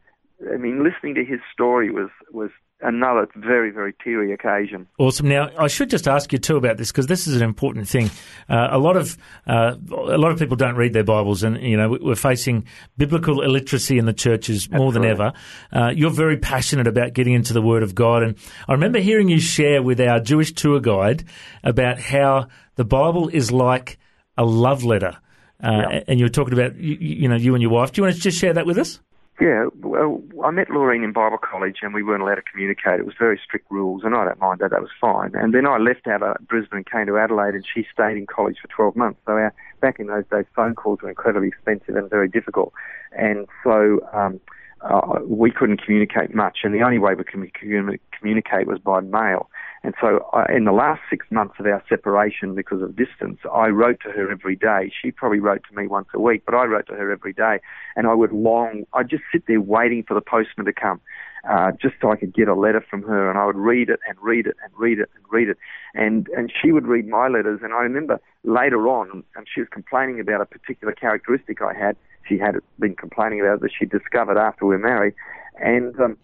I 0.53 0.57
mean, 0.57 0.85
listening 0.85 1.15
to 1.17 1.25
his 1.25 1.41
story 1.53 1.91
was 1.91 2.11
was 2.31 2.51
another 2.85 3.27
very 3.35 3.71
very 3.71 3.93
teary 4.05 4.33
occasion. 4.33 4.87
Awesome. 4.99 5.29
Now, 5.29 5.51
I 5.59 5.67
should 5.67 5.91
just 5.91 6.07
ask 6.07 6.33
you 6.33 6.39
too 6.39 6.57
about 6.57 6.77
this 6.77 6.93
because 6.93 7.07
this 7.07 7.27
is 7.27 7.35
an 7.37 7.43
important 7.43 7.89
thing. 7.89 8.11
Uh, 8.49 8.69
a 8.71 8.79
lot 8.79 8.97
of 8.97 9.17
uh, 9.47 9.75
a 9.91 10.19
lot 10.19 10.31
of 10.31 10.39
people 10.39 10.57
don't 10.57 10.77
read 10.77 10.93
their 10.93 11.05
Bibles, 11.05 11.43
and 11.43 11.61
you 11.61 11.77
know 11.77 11.99
we're 12.01 12.15
facing 12.15 12.67
biblical 12.97 13.43
illiteracy 13.43 13.99
in 13.99 14.07
the 14.07 14.13
churches 14.13 14.71
more 14.71 14.93
than 14.93 15.05
ever. 15.05 15.33
Uh, 15.73 15.91
you're 15.95 16.11
very 16.11 16.37
passionate 16.37 16.87
about 16.87 17.15
getting 17.15 17.35
into 17.35 17.53
the 17.53 17.63
Word 17.63 17.83
of 17.83 17.95
God, 17.95 18.23
and 18.23 18.37
I 18.69 18.73
remember 18.73 19.01
hearing 19.01 19.29
you 19.29 19.41
share 19.41 19.83
with 19.83 20.01
our 20.01 20.21
Jewish 20.21 20.53
tour 20.53 20.79
guide 20.81 21.25
about 21.65 21.99
how 21.99 22.49
the 22.77 22.85
Bible 22.85 23.29
is 23.29 23.51
like 23.51 23.99
a 24.37 24.45
love 24.45 24.85
letter. 24.85 25.17
Uh, 25.63 25.71
Yeah. 25.91 26.01
And 26.09 26.19
you 26.19 26.27
were 26.27 26.31
talking 26.31 26.53
about 26.53 26.77
you, 26.77 26.97
you 27.01 27.29
know 27.29 27.37
you 27.37 27.55
and 27.55 27.63
your 27.63 27.71
wife. 27.71 27.93
Do 27.93 28.01
you 28.01 28.05
want 28.05 28.17
to 28.17 28.21
just 28.21 28.39
share 28.39 28.53
that 28.53 28.67
with 28.67 28.77
us? 28.77 29.01
Yeah, 29.41 29.67
well, 29.81 30.23
I 30.45 30.53
met 30.53 30.69
Laureen 30.69 31.03
in 31.03 31.13
Bible 31.13 31.39
college 31.39 31.79
and 31.83 31.93
we 31.93 32.05
weren't 32.05 32.23
allowed 32.23 32.37
to 32.37 32.43
communicate. 32.43 33.01
It 33.01 33.07
was 33.07 33.17
very 33.19 33.41
strict 33.45 33.69
rules 33.69 34.03
and 34.05 34.15
I 34.15 34.25
don't 34.25 34.39
mind 34.39 34.61
that, 34.61 34.71
that 34.71 34.81
was 34.81 34.91
fine. 35.01 35.33
And 35.35 35.53
then 35.53 35.67
I 35.67 35.79
left 35.79 36.07
out 36.07 36.23
of 36.23 36.37
Brisbane 36.47 36.79
and 36.79 36.87
came 36.87 37.07
to 37.07 37.19
Adelaide 37.19 37.55
and 37.55 37.65
she 37.67 37.85
stayed 37.93 38.17
in 38.17 38.27
college 38.27 38.59
for 38.63 38.69
12 38.69 38.95
months. 38.95 39.19
So 39.27 39.33
our, 39.33 39.53
back 39.81 39.99
in 39.99 40.07
those 40.07 40.25
days, 40.31 40.45
phone 40.55 40.77
calls 40.77 41.01
were 41.03 41.09
incredibly 41.09 41.49
expensive 41.49 41.97
and 41.97 42.09
very 42.09 42.29
difficult. 42.29 42.73
And 43.11 43.49
so, 43.65 44.09
um, 44.13 44.41
uh, 44.85 45.21
we 45.27 45.51
couldn't 45.51 45.83
communicate 45.83 46.35
much, 46.35 46.59
and 46.63 46.75
the 46.75 46.83
only 46.83 46.99
way 46.99 47.15
we 47.15 47.25
could 47.25 47.41
commu- 47.41 47.99
communicate 48.19 48.67
was 48.67 48.79
by 48.79 49.01
mail. 49.01 49.49
And 49.83 49.95
so, 50.01 50.29
I, 50.33 50.53
in 50.55 50.65
the 50.65 50.73
last 50.73 51.01
six 51.09 51.27
months 51.31 51.55
of 51.59 51.67
our 51.67 51.83
separation, 51.89 52.55
because 52.55 52.83
of 52.83 52.95
distance, 52.97 53.39
I 53.53 53.69
wrote 53.69 54.01
to 54.05 54.11
her 54.11 54.31
every 54.31 54.57
day. 54.57 54.93
She 55.03 55.11
probably 55.11 55.41
wrote 55.41 55.63
to 55.69 55.77
me 55.77 55.87
once 55.87 56.09
a 56.15 56.21
week, 56.21 56.43
but 56.45 56.55
I 56.55 56.65
wrote 56.65 56.87
to 56.89 56.95
her 56.95 57.11
every 57.11 57.33
day, 57.33 57.61
and 57.97 58.07
I 58.07 58.15
would 58.15 58.33
long. 58.33 58.85
I'd 58.93 59.09
just 59.09 59.25
sit 59.33 59.45
there 59.47 59.61
waiting 59.61 60.03
for 60.03 60.15
the 60.15 60.21
postman 60.21 60.67
to 60.67 60.73
come, 60.73 61.01
uh, 61.49 61.73
just 61.73 61.95
so 62.01 62.11
I 62.11 62.17
could 62.17 62.35
get 62.35 62.49
a 62.49 62.55
letter 62.55 62.85
from 62.89 63.03
her, 63.03 63.31
and 63.31 63.39
I 63.39 63.47
would 63.47 63.57
read 63.57 63.89
it 63.89 64.01
and 64.07 64.19
read 64.21 64.47
it 64.47 64.57
and 64.63 64.73
read 64.77 64.99
it 64.99 65.11
and 65.15 65.25
read 65.31 65.49
it, 65.49 65.59
and 65.95 66.29
and 66.37 66.53
she 66.63 66.73
would 66.73 66.87
read 66.87 67.07
my 67.09 67.29
letters. 67.29 67.61
And 67.63 67.73
I 67.73 67.81
remember 67.81 68.21
later 68.45 68.87
on, 68.89 69.25
and 69.35 69.47
she 69.53 69.61
was 69.61 69.69
complaining 69.71 70.21
about 70.21 70.41
a 70.43 70.47
particular 70.47 70.93
characteristic 70.93 71.63
I 71.63 71.73
had. 71.75 71.97
She 72.29 72.39
had 72.39 72.57
been 72.79 72.95
complaining 72.95 73.41
about 73.41 73.61
that 73.61 73.71
she 73.79 73.87
discovered 73.87 74.39
after 74.39 74.67
we 74.67 74.77
were 74.77 74.83
married, 74.83 75.15
and 75.61 75.99
um, 76.01 76.17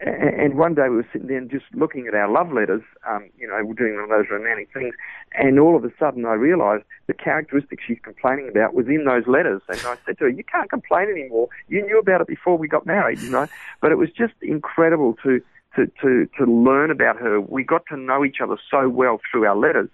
and 0.00 0.58
one 0.58 0.74
day 0.74 0.88
we 0.90 0.96
were 0.96 1.08
sitting 1.10 1.28
there 1.28 1.38
and 1.38 1.50
just 1.50 1.64
looking 1.72 2.06
at 2.06 2.14
our 2.14 2.30
love 2.30 2.52
letters, 2.52 2.82
um, 3.08 3.30
you 3.38 3.48
know, 3.48 3.58
we're 3.64 3.72
doing 3.72 3.98
all 3.98 4.06
those 4.06 4.26
romantic 4.30 4.68
things, 4.74 4.94
and 5.32 5.58
all 5.58 5.74
of 5.74 5.84
a 5.84 5.90
sudden 5.98 6.26
I 6.26 6.34
realised 6.34 6.84
the 7.06 7.14
characteristic 7.14 7.78
she's 7.86 7.98
complaining 8.02 8.48
about 8.48 8.74
was 8.74 8.86
in 8.88 9.04
those 9.06 9.26
letters. 9.26 9.62
And 9.68 9.78
I 9.78 9.96
said 10.04 10.18
to 10.18 10.24
her, 10.24 10.28
"You 10.28 10.44
can't 10.44 10.68
complain 10.68 11.08
anymore. 11.08 11.48
You 11.68 11.84
knew 11.86 11.98
about 11.98 12.20
it 12.20 12.26
before 12.26 12.58
we 12.58 12.68
got 12.68 12.84
married, 12.84 13.20
you 13.20 13.30
know." 13.30 13.46
But 13.80 13.90
it 13.90 13.96
was 13.96 14.10
just 14.10 14.34
incredible 14.42 15.16
to 15.22 15.40
to 15.76 15.86
to 16.02 16.26
to 16.38 16.44
learn 16.44 16.90
about 16.90 17.16
her. 17.16 17.40
We 17.40 17.64
got 17.64 17.86
to 17.86 17.96
know 17.96 18.24
each 18.24 18.40
other 18.42 18.58
so 18.70 18.88
well 18.90 19.20
through 19.30 19.46
our 19.46 19.56
letters. 19.56 19.88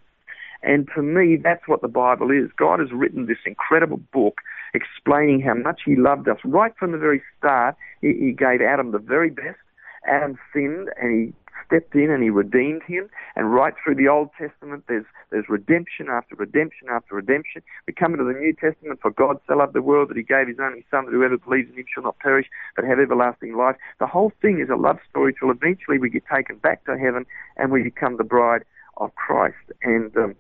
And 0.65 0.89
to 0.95 1.03
me, 1.03 1.37
that's 1.37 1.67
what 1.67 1.83
the 1.83 1.89
Bible 1.89 2.31
is. 2.31 2.51
God 2.57 2.79
has 2.79 2.93
written 2.93 3.27
this 3.27 3.39
incredible 3.45 4.01
book 4.13 4.41
explaining 4.75 5.41
how 5.41 5.55
much 5.55 5.83
He 5.85 5.97
loved 5.97 6.29
us. 6.29 6.39
Right 6.45 6.73
from 6.79 6.93
the 6.93 6.99
very 6.99 7.23
start, 7.39 7.77
He, 8.01 8.13
he 8.19 8.33
gave 8.33 8.61
Adam 8.61 8.93
the 8.93 8.99
very 8.99 9.31
best. 9.31 9.59
Adam 10.07 10.39
sinned 10.53 10.89
and 11.01 11.27
He 11.29 11.33
stepped 11.73 11.95
in 11.95 12.11
and 12.11 12.23
he 12.23 12.31
redeemed 12.31 12.83
him. 12.83 13.09
And 13.37 13.53
right 13.53 13.75
through 13.83 13.97
the 13.97 14.09
Old 14.09 14.31
Testament, 14.39 14.85
there's, 14.89 15.07
there's 15.31 15.49
redemption 15.49 16.09
after 16.11 16.35
redemption 16.35 16.89
after 16.91 17.15
redemption. 17.15 17.63
We 17.87 17.95
come 17.95 18.13
into 18.13 18.25
the 18.25 18.39
New 18.39 18.53
Testament, 18.53 19.01
for 19.01 19.11
God 19.11 19.39
so 19.47 19.57
loved 19.57 19.75
the 19.75 19.83
world 19.83 20.11
that 20.11 20.17
he 20.17 20.23
gave 20.23 20.49
his 20.49 20.59
only 20.61 20.85
son 20.91 21.07
that 21.07 21.13
whoever 21.13 21.39
believes 21.39 21.71
in 21.71 21.79
him 21.79 21.87
shall 21.93 22.05
not 22.05 22.19
perish, 22.19 22.47
but 22.77 22.85
have 22.85 22.99
everlasting 22.99 23.57
life. 23.57 23.77
The 24.01 24.07
whole 24.07 24.33
thing 24.43 24.61
is 24.61 24.69
a 24.69 24.77
love 24.77 24.99
story 25.09 25.35
till 25.39 25.51
eventually 25.51 25.99
we 25.99 26.11
get 26.11 26.25
taken 26.33 26.57
back 26.57 26.85
to 26.85 26.99
heaven 26.99 27.25
and 27.57 27.73
we 27.73 27.83
become 27.83 28.17
the 28.17 28.25
bride 28.25 28.65
of 28.99 29.15
Christ. 29.15 29.57
And, 29.83 30.15
um, 30.17 30.35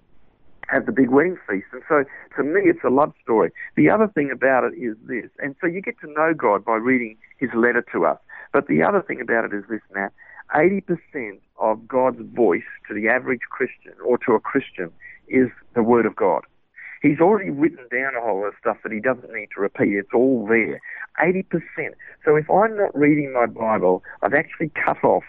have 0.73 0.87
the 0.87 0.93
big 0.93 1.11
wedding 1.11 1.37
feast. 1.49 1.67
And 1.73 1.83
so 1.89 2.05
to 2.37 2.43
me, 2.43 2.63
it's 2.65 2.83
a 2.85 2.91
love 2.91 3.13
story. 3.23 3.53
The 3.77 3.91
other 3.91 4.09
thing 4.09 4.31
about 4.33 4.65
it 4.65 4.75
is 4.75 4.97
this. 5.07 5.31
And 5.39 5.55
so 5.61 5.67
you 5.67 5.83
get 5.83 6.01
to 6.01 6.13
know 6.13 6.33
God 6.37 6.65
by 6.65 6.77
reading 6.77 7.17
his 7.39 7.51
letter 7.55 7.85
to 7.93 8.07
us. 8.07 8.19
But 8.53 8.67
the 8.67 8.83
other 8.83 9.03
thing 9.03 9.21
about 9.21 9.45
it 9.45 9.53
is 9.53 9.65
this, 9.69 9.81
Matt. 9.95 10.13
80% 10.55 11.39
of 11.59 11.87
God's 11.89 12.21
voice 12.35 12.69
to 12.89 12.95
the 12.95 13.09
average 13.09 13.41
Christian 13.51 13.95
or 14.05 14.19
to 14.19 14.33
a 14.33 14.41
Christian 14.41 14.91
is 15.29 15.49
the 15.75 15.83
Word 15.83 16.05
of 16.05 16.17
God. 16.17 16.43
He's 17.01 17.21
already 17.21 17.51
written 17.51 17.87
down 17.91 18.15
a 18.15 18.21
whole 18.21 18.41
lot 18.41 18.49
of 18.49 18.55
stuff 18.61 18.77
that 18.83 18.93
he 18.93 19.01
doesn't 19.01 19.33
need 19.33 19.49
to 19.57 19.61
repeat. 19.61 19.97
It's 19.97 20.15
all 20.15 20.47
there. 20.47 20.81
80%. 21.21 21.43
So 22.25 22.37
if 22.37 22.49
I'm 22.49 22.77
not 22.77 22.97
reading 22.97 23.33
my 23.33 23.47
Bible, 23.47 24.05
I've 24.23 24.35
actually 24.35 24.71
cut 24.85 25.03
off 25.03 25.25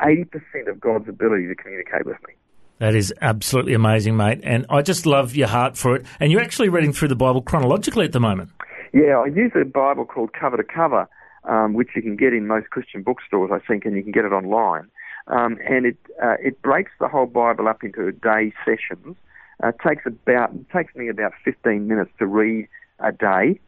80% 0.00 0.68
of 0.68 0.80
God's 0.80 1.08
ability 1.08 1.48
to 1.48 1.54
communicate 1.54 2.06
with 2.06 2.16
me. 2.26 2.34
That 2.82 2.96
is 2.96 3.14
absolutely 3.20 3.74
amazing, 3.74 4.16
mate. 4.16 4.40
And 4.42 4.66
I 4.68 4.82
just 4.82 5.06
love 5.06 5.36
your 5.36 5.46
heart 5.46 5.76
for 5.76 5.94
it. 5.94 6.04
And 6.18 6.32
you're 6.32 6.40
actually 6.40 6.68
reading 6.68 6.92
through 6.92 7.08
the 7.08 7.16
Bible 7.16 7.40
chronologically 7.40 8.04
at 8.04 8.12
the 8.12 8.18
moment. 8.18 8.50
Yeah, 8.92 9.22
I 9.24 9.26
use 9.26 9.52
a 9.54 9.64
Bible 9.64 10.04
called 10.04 10.32
Cover 10.32 10.56
to 10.56 10.64
Cover 10.64 11.08
um, 11.44 11.74
which 11.74 11.90
you 11.94 12.02
can 12.02 12.16
get 12.16 12.32
in 12.32 12.46
most 12.46 12.70
Christian 12.70 13.02
bookstores, 13.02 13.50
I 13.52 13.58
think, 13.58 13.84
and 13.84 13.96
you 13.96 14.02
can 14.02 14.12
get 14.12 14.24
it 14.24 14.32
online. 14.32 14.88
Um, 15.28 15.58
and 15.68 15.86
it 15.86 15.96
uh, 16.22 16.34
it 16.40 16.60
breaks 16.62 16.90
the 16.98 17.08
whole 17.08 17.26
Bible 17.26 17.68
up 17.68 17.84
into 17.84 18.10
day 18.12 18.52
sessions. 18.64 19.16
Uh, 19.62 19.68
it 19.68 19.76
takes 19.86 20.04
about 20.06 20.52
takes 20.70 20.94
me 20.96 21.08
about 21.08 21.32
15 21.44 21.86
minutes 21.86 22.10
to 22.18 22.26
read 22.26 22.68
a 22.98 23.12
day. 23.12 23.60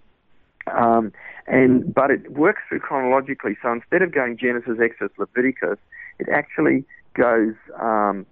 Um, 0.66 1.12
and 1.46 1.94
but 1.94 2.10
it 2.10 2.32
works 2.32 2.62
through 2.68 2.80
chronologically. 2.80 3.56
So 3.62 3.72
instead 3.72 4.02
of 4.02 4.12
going 4.12 4.36
Genesis, 4.36 4.78
Exodus, 4.82 5.16
Leviticus, 5.18 5.78
it 6.18 6.28
actually 6.28 6.84
goes 7.14 7.54
um, 7.80 8.26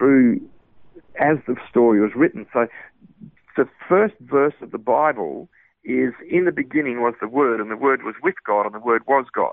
through 0.00 0.40
as 1.20 1.36
the 1.46 1.56
story 1.68 2.00
was 2.00 2.12
written. 2.16 2.46
So 2.52 2.66
the 3.56 3.68
first 3.86 4.14
verse 4.20 4.54
of 4.62 4.70
the 4.70 4.78
Bible 4.78 5.48
is 5.84 6.14
in 6.30 6.46
the 6.46 6.52
beginning 6.52 7.02
was 7.02 7.14
the 7.20 7.28
Word, 7.28 7.60
and 7.60 7.70
the 7.70 7.76
Word 7.76 8.02
was 8.02 8.14
with 8.22 8.36
God, 8.46 8.64
and 8.64 8.74
the 8.74 8.80
Word 8.80 9.02
was 9.06 9.26
God. 9.32 9.52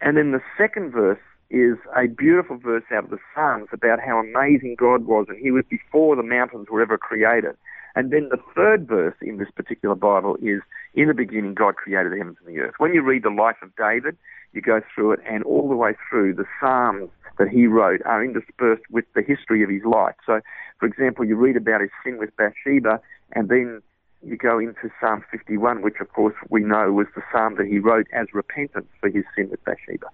And 0.00 0.16
then 0.16 0.32
the 0.32 0.40
second 0.56 0.92
verse 0.92 1.20
is 1.50 1.76
a 1.94 2.06
beautiful 2.06 2.56
verse 2.56 2.84
out 2.90 3.04
of 3.04 3.10
the 3.10 3.18
Psalms 3.34 3.68
about 3.72 4.00
how 4.00 4.18
amazing 4.18 4.76
God 4.78 5.04
was, 5.04 5.26
and 5.28 5.38
He 5.38 5.50
was 5.50 5.64
before 5.68 6.16
the 6.16 6.22
mountains 6.22 6.68
were 6.70 6.80
ever 6.80 6.96
created. 6.96 7.54
And 7.94 8.10
then 8.10 8.30
the 8.30 8.40
third 8.56 8.88
verse 8.88 9.16
in 9.20 9.36
this 9.36 9.50
particular 9.54 9.94
Bible 9.94 10.36
is, 10.36 10.62
in 10.94 11.08
the 11.08 11.14
beginning, 11.14 11.52
God 11.52 11.76
created 11.76 12.12
the 12.12 12.16
heavens 12.16 12.38
and 12.44 12.54
the 12.54 12.60
earth. 12.60 12.74
When 12.78 12.94
you 12.94 13.02
read 13.02 13.22
the 13.22 13.30
life 13.30 13.56
of 13.62 13.76
David, 13.76 14.16
you 14.54 14.62
go 14.62 14.80
through 14.94 15.12
it, 15.12 15.20
and 15.28 15.44
all 15.44 15.68
the 15.68 15.76
way 15.76 15.94
through, 16.08 16.34
the 16.34 16.46
Psalms 16.58 17.10
that 17.42 17.50
he 17.50 17.66
wrote 17.66 18.00
are 18.04 18.24
interspersed 18.24 18.84
with 18.90 19.04
the 19.14 19.22
history 19.22 19.64
of 19.64 19.70
his 19.70 19.82
life. 19.84 20.14
So, 20.24 20.40
for 20.78 20.86
example, 20.86 21.24
you 21.24 21.34
read 21.34 21.56
about 21.56 21.80
his 21.80 21.90
sin 22.04 22.18
with 22.18 22.30
Bathsheba, 22.36 23.00
and 23.32 23.48
then 23.48 23.82
you 24.24 24.36
go 24.36 24.60
into 24.60 24.90
Psalm 25.00 25.24
51, 25.30 25.82
which 25.82 25.96
of 26.00 26.12
course 26.12 26.34
we 26.50 26.62
know 26.62 26.92
was 26.92 27.08
the 27.16 27.22
psalm 27.32 27.56
that 27.56 27.66
he 27.66 27.80
wrote 27.80 28.06
as 28.12 28.28
repentance 28.32 28.86
for 29.00 29.08
his 29.08 29.24
sin 29.34 29.50
with 29.50 29.64
Bathsheba. 29.64 30.06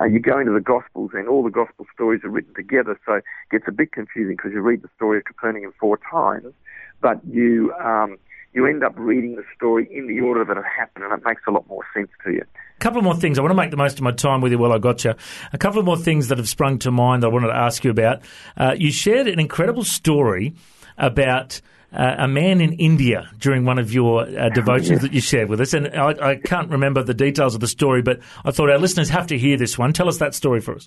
Uh, 0.00 0.06
you 0.06 0.20
go 0.20 0.38
into 0.38 0.52
the 0.52 0.60
Gospels, 0.60 1.10
and 1.12 1.28
all 1.28 1.42
the 1.42 1.50
Gospel 1.50 1.84
stories 1.92 2.24
are 2.24 2.30
written 2.30 2.54
together, 2.54 2.98
so 3.04 3.14
it 3.16 3.24
gets 3.50 3.64
a 3.68 3.72
bit 3.72 3.92
confusing 3.92 4.36
because 4.36 4.52
you 4.52 4.62
read 4.62 4.80
the 4.80 4.88
story 4.96 5.18
of 5.18 5.24
Capernaum 5.26 5.74
four 5.78 5.98
times, 6.10 6.54
but 7.02 7.20
you 7.26 7.74
um, 7.74 8.16
you 8.52 8.66
end 8.66 8.82
up 8.82 8.94
reading 8.96 9.36
the 9.36 9.44
story 9.56 9.88
in 9.90 10.06
the 10.06 10.20
order 10.20 10.44
that 10.44 10.56
it 10.56 10.64
happened, 10.64 11.04
and 11.04 11.12
it 11.12 11.24
makes 11.24 11.42
a 11.46 11.50
lot 11.50 11.66
more 11.68 11.84
sense 11.94 12.10
to 12.24 12.32
you. 12.32 12.42
A 12.42 12.80
couple 12.80 12.98
of 12.98 13.04
more 13.04 13.14
things. 13.14 13.38
I 13.38 13.42
want 13.42 13.52
to 13.52 13.56
make 13.56 13.70
the 13.70 13.76
most 13.76 13.98
of 13.98 14.02
my 14.02 14.12
time 14.12 14.40
with 14.40 14.52
you 14.52 14.58
while 14.58 14.72
I 14.72 14.78
got 14.78 15.04
you. 15.04 15.14
A 15.52 15.58
couple 15.58 15.78
of 15.78 15.84
more 15.84 15.96
things 15.96 16.28
that 16.28 16.38
have 16.38 16.48
sprung 16.48 16.78
to 16.80 16.90
mind 16.90 17.22
that 17.22 17.28
I 17.28 17.30
wanted 17.30 17.48
to 17.48 17.56
ask 17.56 17.84
you 17.84 17.90
about. 17.90 18.22
Uh, 18.56 18.74
you 18.76 18.90
shared 18.90 19.28
an 19.28 19.38
incredible 19.38 19.84
story 19.84 20.54
about 20.98 21.60
uh, 21.92 22.14
a 22.18 22.28
man 22.28 22.60
in 22.60 22.72
India 22.74 23.28
during 23.38 23.64
one 23.64 23.78
of 23.78 23.92
your 23.92 24.22
uh, 24.22 24.48
devotions 24.50 24.90
yes. 24.90 25.02
that 25.02 25.12
you 25.12 25.20
shared 25.20 25.48
with 25.48 25.60
us. 25.60 25.74
And 25.74 25.88
I, 25.88 26.30
I, 26.30 26.36
can't 26.36 26.70
remember 26.70 27.02
the 27.02 27.14
details 27.14 27.54
of 27.54 27.60
the 27.60 27.66
story, 27.66 28.00
but 28.00 28.20
I 28.44 28.52
thought 28.52 28.70
our 28.70 28.78
listeners 28.78 29.08
have 29.08 29.26
to 29.28 29.38
hear 29.38 29.56
this 29.56 29.76
one. 29.76 29.92
Tell 29.92 30.08
us 30.08 30.18
that 30.18 30.34
story 30.34 30.60
for 30.60 30.76
us. 30.76 30.86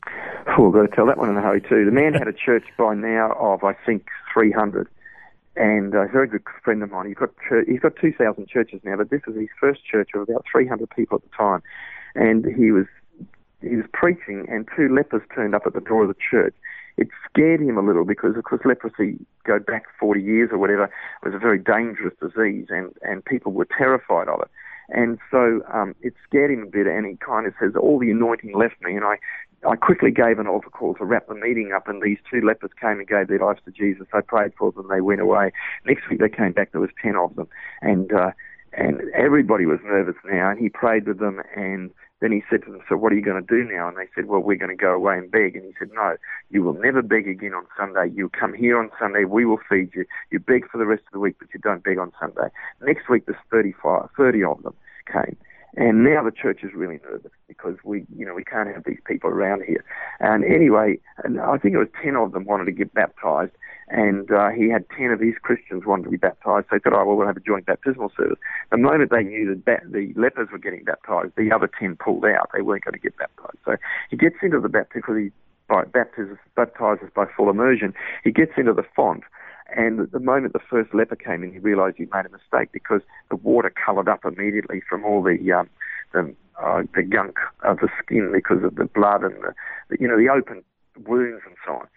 Oh, 0.57 0.63
we've 0.63 0.73
got 0.73 0.89
to 0.89 0.95
tell 0.95 1.05
that 1.07 1.17
one 1.17 1.29
in 1.29 1.37
a 1.37 1.41
hurry 1.41 1.61
too. 1.61 1.85
The 1.85 1.91
man 1.91 2.13
had 2.17 2.27
a 2.27 2.33
church 2.33 2.63
by 2.77 2.93
now 2.93 3.33
of, 3.33 3.63
I 3.63 3.73
think, 3.85 4.07
300. 4.33 4.87
And 5.55 5.93
a 5.93 6.07
very 6.07 6.27
good 6.27 6.41
friend 6.63 6.81
of 6.81 6.89
mine. 6.89 7.07
He's 7.07 7.17
got 7.17 7.29
church, 7.47 7.67
he's 7.67 7.79
got 7.79 7.95
2,000 7.95 8.47
churches 8.47 8.81
now, 8.83 8.95
but 8.97 9.11
this 9.11 9.21
was 9.27 9.35
his 9.35 9.49
first 9.59 9.85
church 9.85 10.09
of 10.15 10.21
about 10.21 10.45
300 10.51 10.89
people 10.89 11.17
at 11.17 11.21
the 11.21 11.35
time. 11.35 11.61
And 12.15 12.45
he 12.45 12.71
was 12.71 12.85
he 13.61 13.77
was 13.77 13.85
preaching, 13.93 14.45
and 14.49 14.67
two 14.75 14.93
lepers 14.93 15.21
turned 15.33 15.55
up 15.55 15.63
at 15.65 15.73
the 15.73 15.79
door 15.79 16.03
of 16.03 16.09
the 16.09 16.15
church 16.31 16.53
it 16.97 17.09
scared 17.27 17.61
him 17.61 17.77
a 17.77 17.81
little 17.81 18.05
because, 18.05 18.35
of 18.37 18.43
course, 18.43 18.61
leprosy, 18.65 19.17
go 19.45 19.59
back 19.59 19.85
40 19.99 20.21
years 20.21 20.49
or 20.51 20.57
whatever, 20.57 20.89
was 21.23 21.33
a 21.33 21.39
very 21.39 21.57
dangerous 21.57 22.13
disease 22.21 22.67
and, 22.69 22.93
and 23.01 23.25
people 23.25 23.51
were 23.51 23.67
terrified 23.77 24.27
of 24.27 24.41
it. 24.41 24.51
And 24.89 25.17
so 25.31 25.61
um, 25.73 25.95
it 26.01 26.13
scared 26.27 26.51
him 26.51 26.63
a 26.63 26.65
bit, 26.69 26.87
and 26.87 27.05
he 27.05 27.15
kind 27.15 27.47
of 27.47 27.53
says, 27.59 27.71
All 27.79 27.99
the 27.99 28.11
anointing 28.11 28.53
left 28.53 28.75
me. 28.81 28.95
And 28.95 29.05
I, 29.05 29.15
I 29.67 29.75
quickly 29.75 30.11
gave 30.11 30.39
an 30.39 30.47
altar 30.47 30.69
call 30.69 30.95
to 30.95 31.05
wrap 31.05 31.27
the 31.27 31.35
meeting 31.35 31.71
up, 31.75 31.87
and 31.87 32.01
these 32.01 32.17
two 32.29 32.41
lepers 32.41 32.71
came 32.79 32.99
and 32.99 33.07
gave 33.07 33.27
their 33.27 33.39
lives 33.39 33.61
to 33.65 33.71
Jesus. 33.71 34.07
I 34.13 34.21
prayed 34.21 34.53
for 34.57 34.71
them, 34.71 34.87
they 34.89 35.01
went 35.01 35.21
away. 35.21 35.51
Next 35.85 36.09
week 36.09 36.19
they 36.19 36.29
came 36.29 36.51
back, 36.51 36.71
there 36.71 36.81
was 36.81 36.89
10 37.01 37.15
of 37.15 37.35
them. 37.35 37.47
And, 37.81 38.11
uh, 38.11 38.31
and 38.73 39.01
everybody 39.15 39.65
was 39.65 39.79
nervous 39.83 40.15
now, 40.25 40.49
and 40.49 40.59
he 40.59 40.69
prayed 40.69 41.07
with 41.07 41.19
them, 41.19 41.41
and 41.55 41.91
then 42.23 42.31
he 42.31 42.41
said 42.49 42.63
to 42.63 42.71
them, 42.71 42.81
So 42.87 42.95
what 42.95 43.11
are 43.11 43.15
you 43.15 43.21
going 43.21 43.45
to 43.45 43.47
do 43.47 43.69
now? 43.69 43.89
And 43.89 43.97
they 43.97 44.07
said, 44.15 44.27
Well, 44.27 44.39
we're 44.39 44.57
going 44.57 44.75
to 44.75 44.81
go 44.81 44.93
away 44.93 45.17
and 45.17 45.29
beg. 45.29 45.57
And 45.57 45.65
he 45.65 45.73
said, 45.77 45.89
No, 45.93 46.15
you 46.49 46.63
will 46.63 46.73
never 46.73 47.01
beg 47.01 47.27
again 47.27 47.53
on 47.53 47.65
Sunday. 47.77 48.09
You 48.15 48.29
come 48.29 48.53
here 48.53 48.79
on 48.79 48.89
Sunday, 48.97 49.25
we 49.25 49.45
will 49.45 49.59
feed 49.69 49.89
you. 49.93 50.05
You 50.31 50.39
beg 50.39 50.69
for 50.71 50.77
the 50.77 50.85
rest 50.85 51.03
of 51.05 51.11
the 51.11 51.19
week, 51.19 51.35
but 51.37 51.49
you 51.53 51.59
don't 51.59 51.83
beg 51.83 51.97
on 51.97 52.13
Sunday. 52.19 52.47
Next 52.81 53.09
week, 53.09 53.25
there's 53.25 53.37
35, 53.51 54.09
30 54.15 54.43
of 54.45 54.63
them 54.63 54.73
came. 55.11 55.35
And 55.75 56.03
now 56.03 56.23
the 56.23 56.31
church 56.31 56.59
is 56.63 56.71
really 56.75 56.99
nervous 57.03 57.31
because 57.47 57.77
we, 57.83 58.05
you 58.15 58.25
know, 58.25 58.35
we 58.35 58.43
can't 58.43 58.73
have 58.73 58.83
these 58.85 58.99
people 59.05 59.29
around 59.29 59.63
here. 59.63 59.83
And 60.19 60.43
anyway, 60.45 60.99
and 61.23 61.39
I 61.41 61.57
think 61.57 61.73
it 61.73 61.79
was 61.79 61.87
10 62.01 62.15
of 62.15 62.31
them 62.31 62.45
wanted 62.45 62.65
to 62.65 62.71
get 62.71 62.93
baptized 62.93 63.53
and 63.89 64.31
uh, 64.31 64.49
he 64.49 64.69
had 64.69 64.85
10 64.97 65.11
of 65.11 65.19
his 65.19 65.35
Christians 65.41 65.83
wanted 65.85 66.03
to 66.05 66.09
be 66.09 66.17
baptized. 66.17 66.67
So 66.69 66.77
he 66.77 66.81
said, 66.83 66.93
oh, 66.93 67.05
well, 67.05 67.17
we'll 67.17 67.27
have 67.27 67.37
a 67.37 67.41
joint 67.41 67.65
baptismal 67.65 68.11
service. 68.15 68.39
The 68.71 68.77
moment 68.77 69.11
they 69.11 69.23
knew 69.23 69.47
that 69.49 69.65
ba- 69.65 69.87
the 69.87 70.13
lepers 70.15 70.49
were 70.51 70.57
getting 70.57 70.83
baptized, 70.83 71.33
the 71.37 71.51
other 71.51 71.69
10 71.79 71.97
pulled 71.97 72.25
out. 72.25 72.49
They 72.53 72.61
weren't 72.61 72.85
going 72.85 72.93
to 72.93 72.99
get 72.99 73.17
baptized. 73.17 73.57
So 73.65 73.75
he 74.09 74.17
gets 74.17 74.35
into 74.41 74.59
the 74.59 74.69
baptism 74.69 75.01
because 75.01 75.17
he 75.17 75.31
by, 75.67 75.85
baptizes, 75.85 76.37
baptizes 76.55 77.09
by 77.15 77.25
full 77.37 77.49
immersion. 77.49 77.93
He 78.23 78.31
gets 78.31 78.51
into 78.57 78.73
the 78.73 78.85
font. 78.95 79.23
And 79.75 80.11
the 80.11 80.19
moment 80.19 80.53
the 80.53 80.59
first 80.59 80.93
leper 80.93 81.15
came 81.15 81.43
in, 81.43 81.51
he 81.51 81.59
realized 81.59 81.97
he'd 81.97 82.13
made 82.13 82.25
a 82.25 82.29
mistake 82.29 82.71
because 82.71 83.01
the 83.29 83.35
water 83.37 83.71
colored 83.71 84.07
up 84.07 84.23
immediately 84.23 84.81
from 84.87 85.03
all 85.03 85.23
the, 85.23 85.51
um, 85.51 85.69
the, 86.13 86.33
uh, 86.61 86.83
the 86.95 87.03
gunk 87.03 87.37
of 87.63 87.79
the 87.79 87.89
skin 88.03 88.31
because 88.31 88.63
of 88.63 88.75
the 88.75 88.85
blood 88.85 89.23
and 89.23 89.35
the, 89.35 89.53
the 89.89 89.97
you 89.99 90.07
know, 90.07 90.17
the 90.17 90.29
open 90.29 90.63
wounds 91.05 91.41
and 91.45 91.55
so 91.65 91.73
on. 91.73 91.87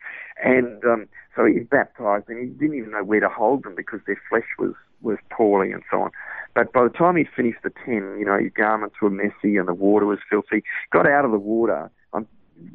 And 0.43 0.85
um, 0.85 1.09
so 1.35 1.45
he 1.45 1.61
baptized, 1.61 2.29
and 2.29 2.39
he 2.39 2.47
didn't 2.47 2.77
even 2.77 2.91
know 2.91 3.05
where 3.05 3.21
to 3.21 3.29
hold 3.29 3.65
them 3.65 3.75
because 3.75 4.01
their 4.07 4.21
flesh 4.29 4.49
was 4.59 4.73
was 5.03 5.19
poorly 5.31 5.73
and 5.73 5.83
so 5.91 6.03
on. 6.03 6.11
But 6.55 6.73
by 6.73 6.83
the 6.85 6.91
time 6.91 7.17
he'd 7.17 7.29
finished 7.35 7.59
the 7.63 7.73
ten, 7.85 8.17
you 8.19 8.25
know, 8.25 8.39
his 8.39 8.53
garments 8.55 8.97
were 9.01 9.11
messy 9.11 9.57
and 9.57 9.69
the 9.69 9.75
water 9.75 10.07
was 10.07 10.19
filthy. 10.29 10.65
Got 10.91 11.07
out 11.07 11.25
of 11.25 11.31
the 11.31 11.39
water. 11.39 11.91
I'm 12.15 12.27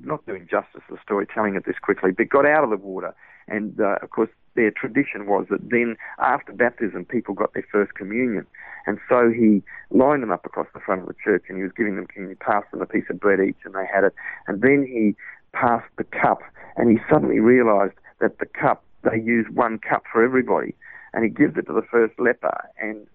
not 0.04 0.26
doing 0.26 0.48
justice 0.50 0.82
to 0.88 0.96
the 0.96 1.02
story, 1.04 1.26
telling 1.26 1.56
it 1.56 1.66
this 1.66 1.80
quickly, 1.82 2.12
but 2.12 2.30
got 2.30 2.46
out 2.46 2.64
of 2.64 2.70
the 2.70 2.78
water. 2.78 3.16
And 3.48 3.80
uh, 3.80 3.98
of 4.02 4.12
course, 4.12 4.30
their 4.56 4.72
tradition 4.72 5.26
was 5.28 5.46
that 5.50 5.70
then 5.70 5.96
after 6.20 6.52
baptism, 6.52 7.06
people 7.06 7.34
got 7.34 7.54
their 7.54 7.66
first 7.72 7.94
communion. 7.94 8.46
And 8.86 9.00
so 9.08 9.30
he 9.30 9.62
lined 9.92 10.24
them 10.24 10.32
up 10.32 10.46
across 10.46 10.68
the 10.74 10.80
front 10.80 11.02
of 11.02 11.08
the 11.08 11.16
church 11.24 11.44
and 11.48 11.58
he 11.58 11.64
was 11.64 11.72
giving 11.76 11.96
them 11.96 12.08
communion, 12.08 12.38
passed 12.40 12.70
them 12.72 12.82
a 12.82 12.86
piece 12.86 13.06
of 13.10 13.20
bread 13.20 13.40
each 13.40 13.58
and 13.64 13.74
they 13.74 13.86
had 13.92 14.04
it. 14.04 14.14
And 14.48 14.62
then 14.62 14.86
he 14.86 15.16
passed 15.54 15.90
the 15.98 16.04
cup 16.04 16.42
and 16.76 16.90
he 16.90 16.98
suddenly 17.10 17.40
realized 17.40 17.94
that 18.20 18.40
the 18.40 18.46
cup, 18.46 18.84
they 19.04 19.20
use 19.20 19.46
one 19.54 19.80
cup 19.80 20.04
for 20.12 20.24
everybody. 20.24 20.76
And 21.14 21.24
he 21.24 21.30
gives 21.30 21.58
it 21.58 21.68
to 21.68 21.74
the 21.74 21.86
first 21.90 22.14
leper 22.20 22.70
and, 22.80 23.06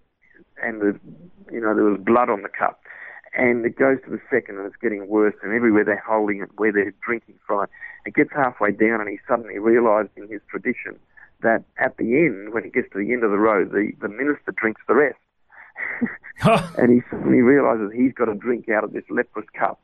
and 0.61 0.81
the, 0.81 0.99
you 1.51 1.59
know, 1.59 1.75
there 1.75 1.83
was 1.83 1.99
blood 1.99 2.29
on 2.29 2.43
the 2.43 2.49
cup. 2.49 2.81
And 3.35 3.65
it 3.65 3.77
goes 3.77 3.97
to 4.05 4.09
the 4.09 4.21
second 4.31 4.57
and 4.57 4.65
it's 4.65 4.81
getting 4.81 5.07
worse 5.07 5.35
and 5.43 5.53
everywhere 5.53 5.83
they're 5.83 6.03
holding 6.07 6.41
it, 6.41 6.49
where 6.57 6.71
they're 6.71 6.93
drinking 7.05 7.35
from 7.45 7.63
it. 7.63 7.69
It 8.05 8.15
gets 8.15 8.31
halfway 8.33 8.71
down 8.71 9.01
and 9.01 9.09
he 9.09 9.19
suddenly 9.27 9.59
realized 9.59 10.09
in 10.15 10.27
his 10.29 10.41
tradition 10.49 10.97
that 11.41 11.63
at 11.77 11.97
the 11.97 12.17
end, 12.17 12.53
when 12.53 12.63
he 12.63 12.69
gets 12.69 12.91
to 12.93 12.99
the 12.99 13.13
end 13.13 13.23
of 13.23 13.31
the 13.31 13.37
road, 13.37 13.71
the, 13.71 13.91
the 14.01 14.09
minister 14.09 14.51
drinks 14.55 14.81
the 14.87 14.95
rest. 14.95 15.17
and 16.77 16.91
he 16.91 17.01
suddenly 17.09 17.41
realizes 17.41 17.91
he's 17.93 18.13
got 18.13 18.25
to 18.25 18.35
drink 18.35 18.69
out 18.69 18.83
of 18.83 18.93
this 18.93 19.03
leprous 19.09 19.47
cup. 19.57 19.79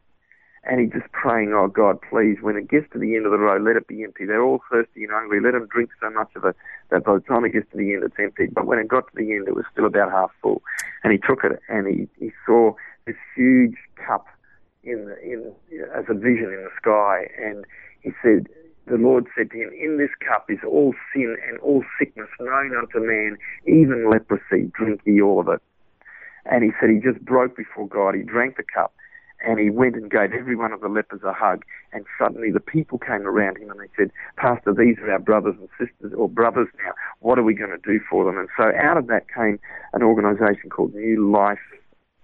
And 0.65 0.79
he's 0.79 0.91
just 0.91 1.11
praying, 1.11 1.51
oh 1.53 1.67
God, 1.67 1.99
please, 2.09 2.37
when 2.41 2.55
it 2.55 2.69
gets 2.69 2.89
to 2.93 2.99
the 2.99 3.17
end 3.17 3.25
of 3.25 3.33
the 3.33 3.37
road, 3.37 3.63
let 3.63 3.75
it 3.75 3.87
be 3.87 4.01
empty. 4.03 4.25
They're 4.25 4.41
all 4.41 4.61
thirsty 4.71 5.03
and 5.03 5.11
hungry. 5.11 5.41
Let 5.41 5.51
them 5.51 5.67
drink 5.67 5.89
so 5.99 6.09
much 6.09 6.29
of 6.37 6.45
it 6.45 6.55
that 6.89 7.03
by 7.03 7.15
the 7.15 7.19
time 7.19 7.43
it 7.43 7.51
gets 7.51 7.69
to 7.71 7.77
the 7.77 7.93
end, 7.93 8.03
it's 8.03 8.15
empty. 8.17 8.45
But 8.45 8.65
when 8.65 8.79
it 8.79 8.87
got 8.87 9.07
to 9.07 9.15
the 9.15 9.33
end, 9.33 9.49
it 9.49 9.55
was 9.55 9.65
still 9.73 9.85
about 9.85 10.11
half 10.11 10.31
full. 10.41 10.61
And 11.03 11.11
he 11.11 11.19
took 11.19 11.43
it 11.43 11.59
and 11.67 11.85
he, 11.87 12.07
he 12.17 12.31
saw 12.45 12.75
this 13.05 13.17
huge 13.35 13.75
cup 14.07 14.25
in, 14.83 15.05
the, 15.05 15.21
in 15.21 15.51
as 15.93 16.05
a 16.07 16.13
vision 16.13 16.45
in 16.45 16.63
the 16.63 16.71
sky. 16.77 17.27
And 17.37 17.65
he 17.99 18.11
said, 18.23 18.47
the 18.87 18.97
Lord 18.97 19.27
said 19.35 19.51
to 19.51 19.57
him, 19.57 19.71
In 19.79 19.97
this 19.97 20.11
cup 20.27 20.45
is 20.49 20.59
all 20.67 20.93
sin 21.13 21.37
and 21.47 21.57
all 21.59 21.83
sickness 21.97 22.29
known 22.39 22.75
unto 22.75 22.99
man, 22.99 23.37
even 23.65 24.09
leprosy. 24.09 24.71
Drink 24.73 25.01
ye 25.05 25.21
all 25.21 25.39
of 25.39 25.47
it. 25.47 25.61
And 26.45 26.63
he 26.63 26.71
said 26.79 26.89
he 26.89 26.99
just 26.99 27.23
broke 27.23 27.55
before 27.55 27.87
God. 27.87 28.15
He 28.15 28.23
drank 28.23 28.57
the 28.57 28.63
cup 28.63 28.93
and 29.45 29.59
he 29.59 29.69
went 29.69 29.95
and 29.95 30.09
gave 30.09 30.31
every 30.33 30.55
one 30.55 30.71
of 30.71 30.81
the 30.81 30.87
lepers 30.87 31.21
a 31.23 31.33
hug. 31.33 31.63
And 31.91 32.05
suddenly 32.17 32.51
the 32.51 32.59
people 32.59 32.97
came 32.97 33.25
around 33.25 33.57
him 33.57 33.69
and 33.69 33.79
they 33.79 33.89
said, 33.97 34.11
Pastor, 34.37 34.73
these 34.73 34.97
are 34.99 35.11
our 35.11 35.19
brothers 35.19 35.55
and 35.59 35.69
sisters, 35.77 36.13
or 36.17 36.27
brothers 36.27 36.67
now. 36.83 36.93
What 37.19 37.39
are 37.39 37.43
we 37.43 37.53
going 37.53 37.71
to 37.71 37.77
do 37.77 37.99
for 38.09 38.25
them? 38.25 38.37
And 38.37 38.49
so 38.57 38.71
out 38.77 38.97
of 38.97 39.07
that 39.07 39.27
came 39.33 39.59
an 39.93 40.01
organisation 40.03 40.69
called 40.69 40.93
New 40.93 41.29
Life 41.31 41.59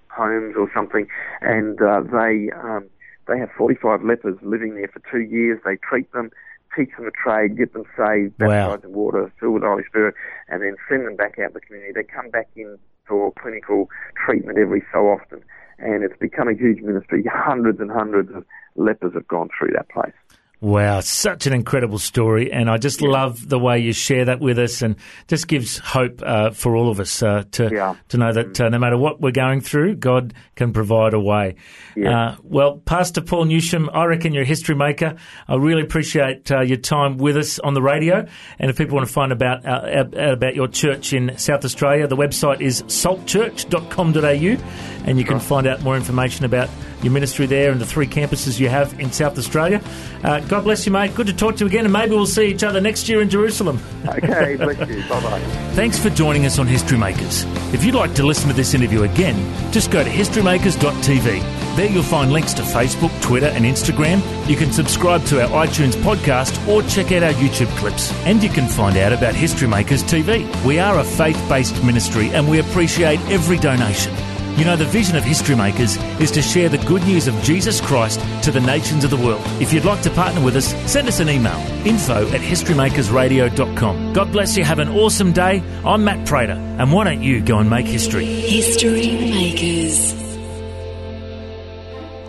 Homes 0.09 0.55
or 0.57 0.69
something, 0.73 1.07
and 1.41 1.81
uh, 1.81 2.01
they 2.01 2.49
um, 2.51 2.89
they 3.27 3.37
have 3.37 3.49
45 3.55 4.03
lepers 4.03 4.37
living 4.41 4.73
there 4.73 4.89
for 4.91 5.01
two 5.11 5.21
years. 5.21 5.59
They 5.63 5.77
treat 5.77 6.11
them 6.13 6.31
teach 6.79 6.95
them 6.95 7.07
a 7.07 7.11
trade, 7.11 7.57
get 7.57 7.73
them 7.73 7.83
saved, 7.97 8.37
baptized 8.37 8.85
in 8.85 8.93
water, 8.93 9.31
filled 9.39 9.55
with 9.55 9.63
the 9.63 9.67
Holy 9.67 9.83
Spirit, 9.87 10.15
and 10.47 10.61
then 10.61 10.75
send 10.87 11.05
them 11.05 11.15
back 11.15 11.37
out 11.39 11.49
in 11.49 11.53
the 11.53 11.59
community. 11.59 11.91
They 11.93 12.03
come 12.03 12.29
back 12.29 12.47
in 12.55 12.77
for 13.07 13.33
clinical 13.33 13.89
treatment 14.15 14.57
every 14.57 14.83
so 14.93 15.09
often, 15.09 15.43
and 15.79 16.03
it's 16.03 16.17
become 16.19 16.47
a 16.47 16.53
huge 16.53 16.81
ministry. 16.81 17.23
Hundreds 17.29 17.79
and 17.79 17.91
hundreds 17.91 18.33
of 18.33 18.45
lepers 18.75 19.13
have 19.13 19.27
gone 19.27 19.49
through 19.57 19.71
that 19.73 19.89
place. 19.89 20.13
Wow, 20.61 20.99
such 20.99 21.47
an 21.47 21.53
incredible 21.53 21.99
story, 21.99 22.51
and 22.51 22.69
I 22.69 22.77
just 22.77 23.01
yeah. 23.01 23.07
love 23.07 23.47
the 23.47 23.57
way 23.57 23.79
you 23.79 23.93
share 23.93 24.25
that 24.25 24.41
with 24.41 24.59
us, 24.59 24.81
and 24.81 24.97
just 25.29 25.47
gives 25.47 25.77
hope 25.77 26.21
uh, 26.21 26.49
for 26.49 26.75
all 26.75 26.89
of 26.89 26.99
us 26.99 27.23
uh, 27.23 27.45
to 27.51 27.69
yeah. 27.71 27.95
to 28.09 28.17
know 28.17 28.33
that 28.33 28.59
uh, 28.59 28.67
no 28.67 28.77
matter 28.77 28.97
what 28.97 29.21
we're 29.21 29.31
going 29.31 29.61
through, 29.61 29.95
God 29.95 30.33
can 30.55 30.73
provide 30.73 31.13
a 31.13 31.19
way. 31.19 31.55
Yeah. 31.95 32.31
Uh, 32.31 32.35
well, 32.43 32.75
Pastor 32.75 33.21
Paul 33.21 33.45
Newsham, 33.45 33.87
I 33.93 34.03
reckon 34.03 34.33
you're 34.33 34.43
a 34.43 34.45
history 34.45 34.75
maker. 34.75 35.15
I 35.47 35.55
really 35.55 35.81
appreciate 35.81 36.51
uh, 36.51 36.59
your 36.59 36.75
time 36.75 37.19
with 37.19 37.37
us 37.37 37.59
on 37.59 37.73
the 37.73 37.81
radio, 37.81 38.27
and 38.59 38.69
if 38.69 38.77
people 38.77 38.95
want 38.95 39.07
to 39.07 39.13
find 39.13 39.31
about 39.31 39.65
uh, 39.65 40.03
about 40.13 40.55
your 40.55 40.67
church 40.67 41.13
in 41.13 41.37
South 41.37 41.63
Australia, 41.63 42.05
the 42.05 42.17
website 42.17 42.59
is 42.59 42.83
saltchurch.com.au, 42.83 45.07
and 45.07 45.17
you 45.17 45.23
can 45.23 45.39
find 45.39 45.67
out 45.67 45.81
more 45.83 45.95
information 45.95 46.43
about 46.43 46.69
your 47.03 47.13
ministry 47.13 47.45
there 47.45 47.71
and 47.71 47.79
the 47.79 47.85
three 47.85 48.07
campuses 48.07 48.59
you 48.59 48.69
have 48.69 48.99
in 48.99 49.11
South 49.11 49.37
Australia. 49.37 49.81
Uh, 50.23 50.39
God 50.41 50.63
bless 50.63 50.85
you, 50.85 50.91
mate. 50.91 51.15
Good 51.15 51.27
to 51.27 51.33
talk 51.33 51.55
to 51.57 51.59
you 51.61 51.67
again, 51.67 51.85
and 51.85 51.93
maybe 51.93 52.11
we'll 52.11 52.25
see 52.25 52.47
each 52.47 52.63
other 52.63 52.81
next 52.81 53.07
year 53.07 53.21
in 53.21 53.29
Jerusalem. 53.29 53.79
Okay, 54.05 54.55
bless 54.57 54.89
you. 54.89 55.01
Bye 55.09 55.21
bye. 55.21 55.39
Thanks 55.73 55.97
for 55.97 56.09
joining 56.09 56.45
us 56.45 56.59
on 56.59 56.67
History 56.67 56.97
Makers. 56.97 57.43
If 57.73 57.83
you'd 57.83 57.95
like 57.95 58.13
to 58.15 58.23
listen 58.23 58.49
to 58.49 58.53
this 58.55 58.73
interview 58.73 59.03
again, 59.03 59.71
just 59.71 59.91
go 59.91 60.03
to 60.03 60.09
historymakers.tv. 60.09 61.59
There 61.75 61.89
you'll 61.89 62.03
find 62.03 62.33
links 62.33 62.53
to 62.55 62.61
Facebook, 62.61 63.21
Twitter, 63.21 63.47
and 63.47 63.63
Instagram. 63.63 64.19
You 64.49 64.57
can 64.57 64.71
subscribe 64.71 65.23
to 65.25 65.41
our 65.41 65.65
iTunes 65.65 65.93
podcast 66.01 66.67
or 66.67 66.83
check 66.89 67.11
out 67.11 67.23
our 67.23 67.33
YouTube 67.33 67.69
clips. 67.77 68.11
And 68.25 68.43
you 68.43 68.49
can 68.49 68.67
find 68.67 68.97
out 68.97 69.13
about 69.13 69.35
History 69.35 69.67
Makers 69.67 70.03
TV. 70.03 70.45
We 70.65 70.79
are 70.79 70.99
a 70.99 71.03
faith 71.03 71.41
based 71.47 71.81
ministry 71.83 72.29
and 72.29 72.49
we 72.49 72.59
appreciate 72.59 73.19
every 73.29 73.57
donation. 73.57 74.13
You 74.59 74.65
know, 74.65 74.75
the 74.75 74.83
vision 74.83 75.15
of 75.15 75.23
History 75.23 75.55
Makers 75.55 75.95
is 76.19 76.31
to 76.31 76.41
share 76.41 76.67
the 76.67 76.79
good 76.79 77.01
news 77.03 77.29
of 77.29 77.43
Jesus 77.43 77.79
Christ 77.79 78.19
to 78.43 78.51
the 78.51 78.59
nations 78.59 79.05
of 79.05 79.09
the 79.09 79.15
world. 79.15 79.41
If 79.61 79.71
you'd 79.71 79.85
like 79.85 80.01
to 80.01 80.09
partner 80.09 80.43
with 80.43 80.57
us, 80.57 80.73
send 80.91 81.07
us 81.07 81.21
an 81.21 81.29
email 81.29 81.57
info 81.87 82.27
at 82.27 82.41
historymakersradio.com. 82.41 84.11
God 84.11 84.31
bless 84.33 84.57
you. 84.57 84.65
Have 84.65 84.79
an 84.79 84.89
awesome 84.89 85.31
day. 85.31 85.63
I'm 85.85 86.03
Matt 86.03 86.27
Prater, 86.27 86.51
and 86.51 86.91
why 86.91 87.05
don't 87.05 87.23
you 87.23 87.39
go 87.39 87.59
and 87.59 87.69
make 87.69 87.85
history? 87.85 88.25
History 88.25 89.11
Makers. 89.31 90.13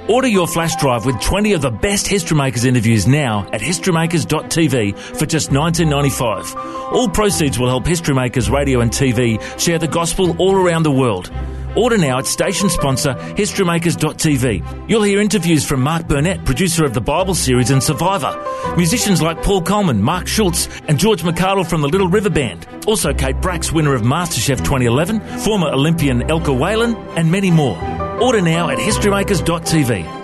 Order 0.08 0.28
your 0.28 0.46
flash 0.46 0.76
drive 0.76 1.06
with 1.06 1.21
20 1.21 1.54
of 1.54 1.62
the 1.62 1.73
best 1.73 2.06
History 2.06 2.36
Makers 2.36 2.64
interviews 2.64 3.08
now 3.08 3.49
at 3.52 3.60
historymakers.tv 3.60 4.97
for 5.19 5.26
just 5.26 5.50
$19.95. 5.50 6.93
All 6.93 7.08
proceeds 7.08 7.58
will 7.58 7.69
help 7.69 7.86
History 7.86 8.14
Makers 8.14 8.49
Radio 8.49 8.78
and 8.82 8.93
TV 8.93 9.40
share 9.58 9.80
the 9.80 9.88
gospel 9.88 10.36
all 10.38 10.54
around 10.54 10.84
the 10.84 10.93
world. 10.93 11.32
Order 11.76 11.99
now 11.99 12.19
at 12.19 12.26
station 12.26 12.69
sponsor 12.69 13.15
historymakers.tv. 13.15 14.89
You'll 14.89 15.02
hear 15.02 15.21
interviews 15.21 15.65
from 15.65 15.80
Mark 15.83 16.06
Burnett, 16.06 16.45
producer 16.45 16.85
of 16.85 16.95
the 16.95 17.00
Bible 17.00 17.35
series 17.35 17.71
and 17.71 17.83
Survivor, 17.83 18.37
musicians 18.76 19.23
like 19.23 19.43
Paul 19.43 19.63
Colman, 19.63 20.02
Mark 20.02 20.26
Schultz, 20.26 20.69
and 20.89 20.99
George 20.99 21.23
McArdle 21.23 21.69
from 21.69 21.80
the 21.80 21.89
Little 21.89 22.09
River 22.09 22.30
Band, 22.30 22.67
also 22.87 23.15
Kate 23.15 23.41
Bracks, 23.41 23.73
winner 23.73 23.95
of 23.95 24.02
MasterChef 24.02 24.59
2011, 24.59 25.21
former 25.39 25.69
Olympian 25.69 26.23
Elka 26.23 26.56
Whalan, 26.56 26.97
and 27.17 27.30
many 27.30 27.50
more. 27.50 27.78
Order 28.21 28.41
now 28.41 28.69
at 28.69 28.78
historymakers.tv. 28.78 30.20